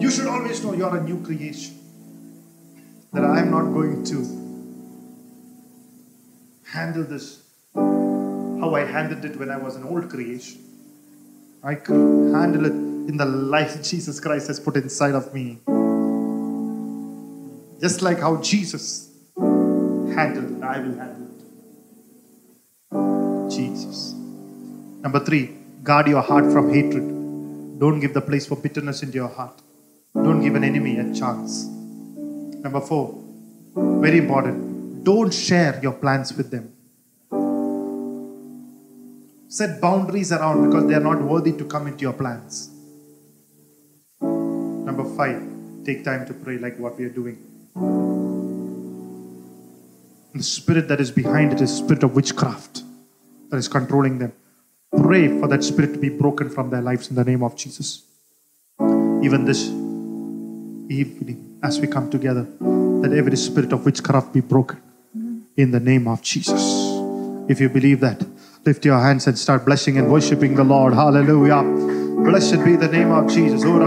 [0.00, 1.74] You should always know you are a new creation.
[3.12, 4.18] That I am not going to
[6.70, 7.42] handle this
[7.74, 10.60] how I handled it when I was an old creation.
[11.62, 15.58] I can handle it in the life Jesus Christ has put inside of me.
[17.80, 21.27] Just like how Jesus handled it, I will handle it.
[23.58, 24.14] Jesus.
[25.04, 25.44] Number three,
[25.82, 27.06] guard your heart from hatred.
[27.82, 29.60] Don't give the place for bitterness into your heart.
[30.14, 31.66] Don't give an enemy a chance.
[32.64, 33.04] Number four,
[33.74, 36.66] very important, don't share your plans with them.
[39.48, 42.70] Set boundaries around because they are not worthy to come into your plans.
[44.20, 45.40] Number five,
[45.84, 47.38] take time to pray like what we are doing.
[50.34, 52.82] The spirit that is behind it is spirit of witchcraft
[53.50, 54.32] that is controlling them.
[54.96, 58.02] Pray for that spirit to be broken from their lives in the name of Jesus.
[59.22, 59.68] Even this
[60.90, 62.46] evening, as we come together,
[63.02, 64.80] that every spirit of witchcraft be broken
[65.56, 66.62] in the name of Jesus.
[67.48, 68.24] If you believe that,
[68.64, 70.94] lift your hands and start blessing and worshiping the Lord.
[70.94, 71.62] Hallelujah.
[72.24, 73.62] Blessed be the name of Jesus.
[73.64, 73.78] Oh,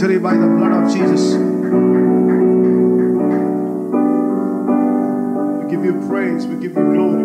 [0.00, 1.34] Victory by the blood of Jesus.
[5.58, 7.24] We give you praise, we give you glory,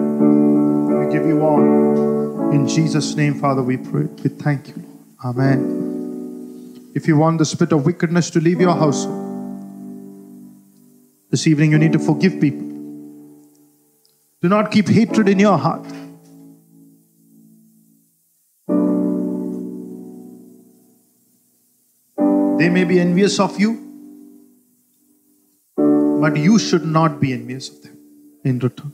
[1.06, 2.52] we give you honor.
[2.54, 4.08] In Jesus' name, Father, we pray.
[4.24, 4.84] We thank you.
[5.24, 5.75] Amen.
[6.96, 9.24] If you want the spirit of wickedness to leave your household.
[11.32, 12.66] this evening you need to forgive people.
[14.42, 15.84] Do not keep hatred in your heart.
[22.60, 23.74] They may be envious of you,
[26.22, 27.98] but you should not be envious of them
[28.46, 28.94] in return.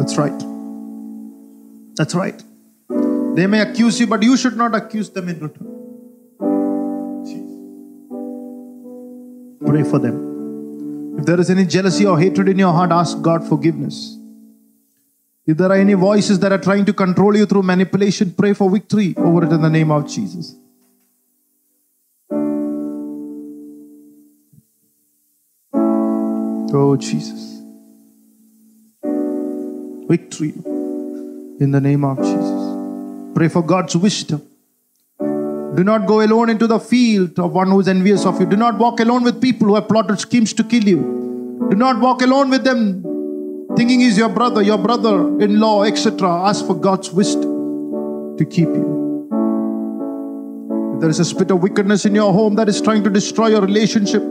[0.00, 0.44] That's right.
[1.94, 2.44] That's right.
[3.40, 5.75] They may accuse you, but you should not accuse them in return.
[9.66, 11.18] Pray for them.
[11.18, 14.16] If there is any jealousy or hatred in your heart, ask God forgiveness.
[15.46, 18.70] If there are any voices that are trying to control you through manipulation, pray for
[18.70, 20.56] victory over it in the name of Jesus.
[26.72, 27.62] Oh, Jesus.
[30.08, 30.52] Victory
[31.60, 33.34] in the name of Jesus.
[33.34, 34.42] Pray for God's wisdom.
[35.76, 38.46] Do not go alone into the field of one who is envious of you.
[38.46, 41.68] Do not walk alone with people who have plotted schemes to kill you.
[41.70, 43.02] Do not walk alone with them
[43.76, 46.28] thinking he's your brother, your brother in law, etc.
[46.48, 49.28] Ask for God's wisdom to keep you.
[50.94, 53.48] If there is a spirit of wickedness in your home that is trying to destroy
[53.48, 54.22] your relationship,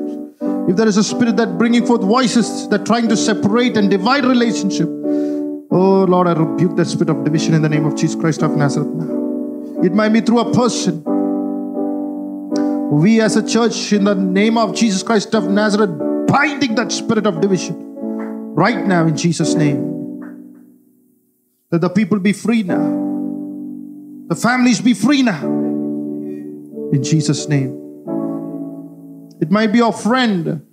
[0.67, 4.25] if there is a spirit that bringing forth voices that trying to separate and divide
[4.25, 8.41] relationship, oh Lord, I rebuke that spirit of division in the name of Jesus Christ
[8.41, 9.83] of Nazareth now.
[9.83, 11.14] It might be through a person.
[12.95, 15.91] We as a church, in the name of Jesus Christ of Nazareth,
[16.27, 17.75] binding that spirit of division
[18.55, 19.91] right now in Jesus' name.
[21.73, 22.85] Let the people be free now.
[24.29, 25.43] The families be free now.
[25.43, 27.73] In Jesus' name.
[29.41, 30.65] It might be your friend,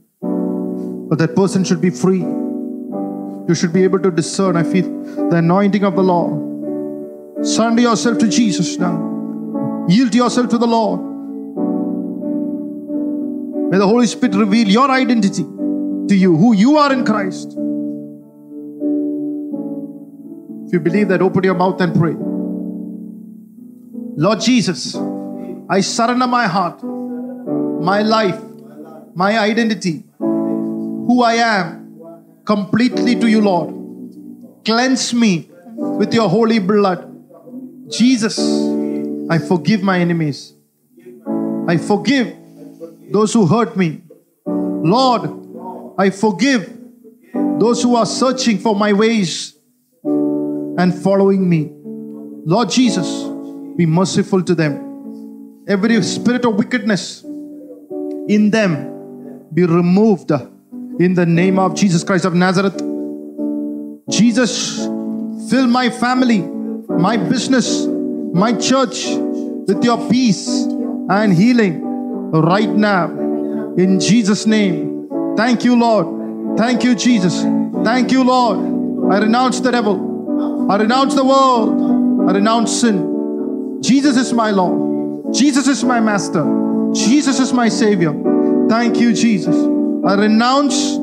[1.11, 2.21] but that person should be free.
[2.21, 4.57] You should be able to discern.
[4.57, 4.87] I feel
[5.29, 7.45] the anointing of the Lord.
[7.45, 9.87] Surrender yourself to Jesus now.
[9.89, 11.12] Yield yourself to the Lord.
[13.73, 17.49] May the Holy Spirit reveal your identity to you, who you are in Christ.
[20.67, 22.15] If you believe that, open your mouth and pray.
[24.15, 24.95] Lord Jesus,
[25.71, 26.83] I surrender my heart
[27.83, 28.39] my life,
[29.15, 33.75] my identity, who I am, completely to you, Lord.
[34.67, 37.09] Cleanse me with your holy blood.
[37.89, 38.39] Jesus,
[39.31, 40.53] I forgive my enemies.
[41.67, 42.37] I forgive
[43.13, 44.03] those who hurt me.
[44.47, 45.31] Lord,
[45.99, 46.79] I forgive
[47.59, 49.55] those who are searching for my ways
[50.05, 51.71] and following me.
[52.45, 53.25] Lord Jesus,
[53.77, 55.65] be merciful to them.
[55.69, 60.33] Every spirit of wickedness in them be removed
[60.99, 62.79] in the name of Jesus Christ of Nazareth.
[64.11, 64.79] Jesus,
[65.51, 66.41] fill my family,
[66.89, 69.07] my business, my church
[69.69, 70.49] with your peace
[71.09, 71.92] and healing
[72.41, 73.11] right now
[73.77, 75.09] in Jesus' name.
[75.37, 76.59] Thank you, Lord.
[76.59, 77.43] Thank you, Jesus.
[77.85, 79.13] Thank you, Lord.
[79.13, 80.71] I renounce the devil.
[80.71, 82.29] I renounce the world.
[82.29, 83.81] I renounce sin.
[83.83, 85.35] Jesus is my Lord.
[85.35, 86.45] Jesus is my Master.
[86.93, 88.13] Jesus is my Savior.
[88.69, 89.57] Thank you, Jesus.
[90.05, 90.97] I renounce,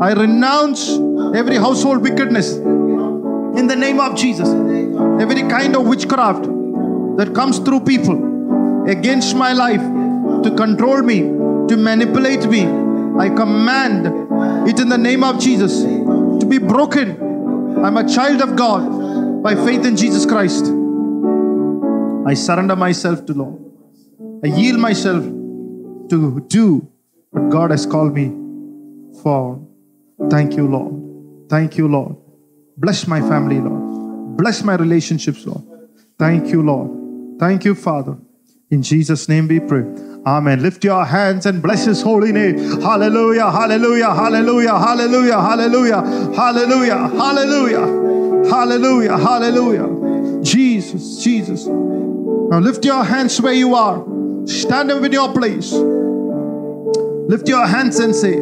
[0.00, 0.90] I renounce
[1.34, 4.48] every household wickedness in the name of Jesus.
[4.48, 6.44] Every kind of witchcraft
[7.16, 9.82] that comes through people against my life
[10.42, 11.20] to control me,
[11.68, 12.62] to manipulate me,
[13.18, 14.06] I command
[14.68, 17.84] it in the name of Jesus to be broken.
[17.84, 20.66] I'm a child of God by faith in Jesus Christ.
[22.26, 23.58] I surrender myself to Lord.
[24.44, 26.88] I yield myself to do
[27.30, 28.28] what God has called me
[29.22, 29.60] for.
[30.30, 31.48] Thank you, Lord.
[31.48, 32.16] Thank you, Lord.
[32.76, 34.36] Bless my family, Lord.
[34.36, 35.62] Bless my relationships, Lord.
[36.18, 37.38] Thank you, Lord.
[37.38, 38.16] Thank you, Father.
[38.70, 39.84] In Jesus' name we pray.
[40.26, 40.62] Amen.
[40.62, 42.58] Lift your hands and bless his holy name.
[42.82, 50.42] Hallelujah, hallelujah, hallelujah, hallelujah, hallelujah, hallelujah, hallelujah, hallelujah, hallelujah.
[50.42, 51.66] Jesus, Jesus.
[51.66, 54.04] Now lift your hands where you are.
[54.46, 55.72] Stand up in your place.
[55.72, 58.36] Lift your hands and say,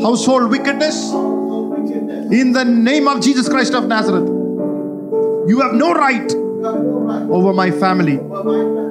[0.00, 1.12] Household wickedness,
[2.32, 4.28] in the name of Jesus Christ of Nazareth,
[5.48, 6.32] you have no right
[7.30, 8.14] over my family.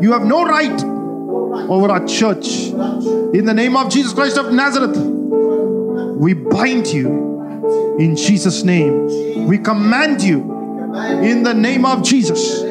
[0.04, 0.93] You have no right
[1.54, 2.48] over our church.
[3.34, 9.48] In the name of Jesus Christ of Nazareth, we bind you in Jesus' name.
[9.48, 10.42] We command you
[11.22, 12.62] in the name of Jesus.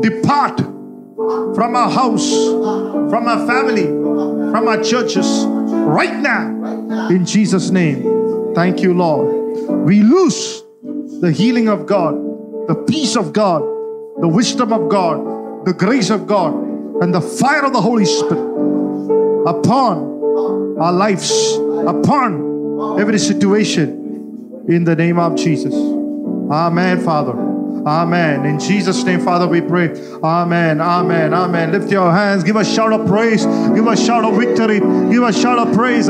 [0.00, 8.54] Depart from our house, from our family, from our churches right now in Jesus' name.
[8.54, 9.86] Thank you, Lord.
[9.86, 10.62] We lose
[11.20, 12.14] the healing of God,
[12.68, 13.62] the peace of God,
[14.20, 16.52] the wisdom of God, the grace of God,
[17.02, 18.52] and the fire of the Holy Spirit
[19.46, 25.74] upon our lives, upon every situation in the name of Jesus.
[25.74, 27.32] Amen, Father.
[27.86, 28.46] Amen.
[28.46, 29.88] In Jesus' name, Father, we pray.
[30.22, 30.80] Amen.
[30.80, 31.34] Amen.
[31.34, 31.72] Amen.
[31.72, 32.44] Lift your hands.
[32.44, 33.44] Give a shout of praise.
[33.44, 34.78] Give a shout of victory.
[34.78, 36.08] Give a shout of praise.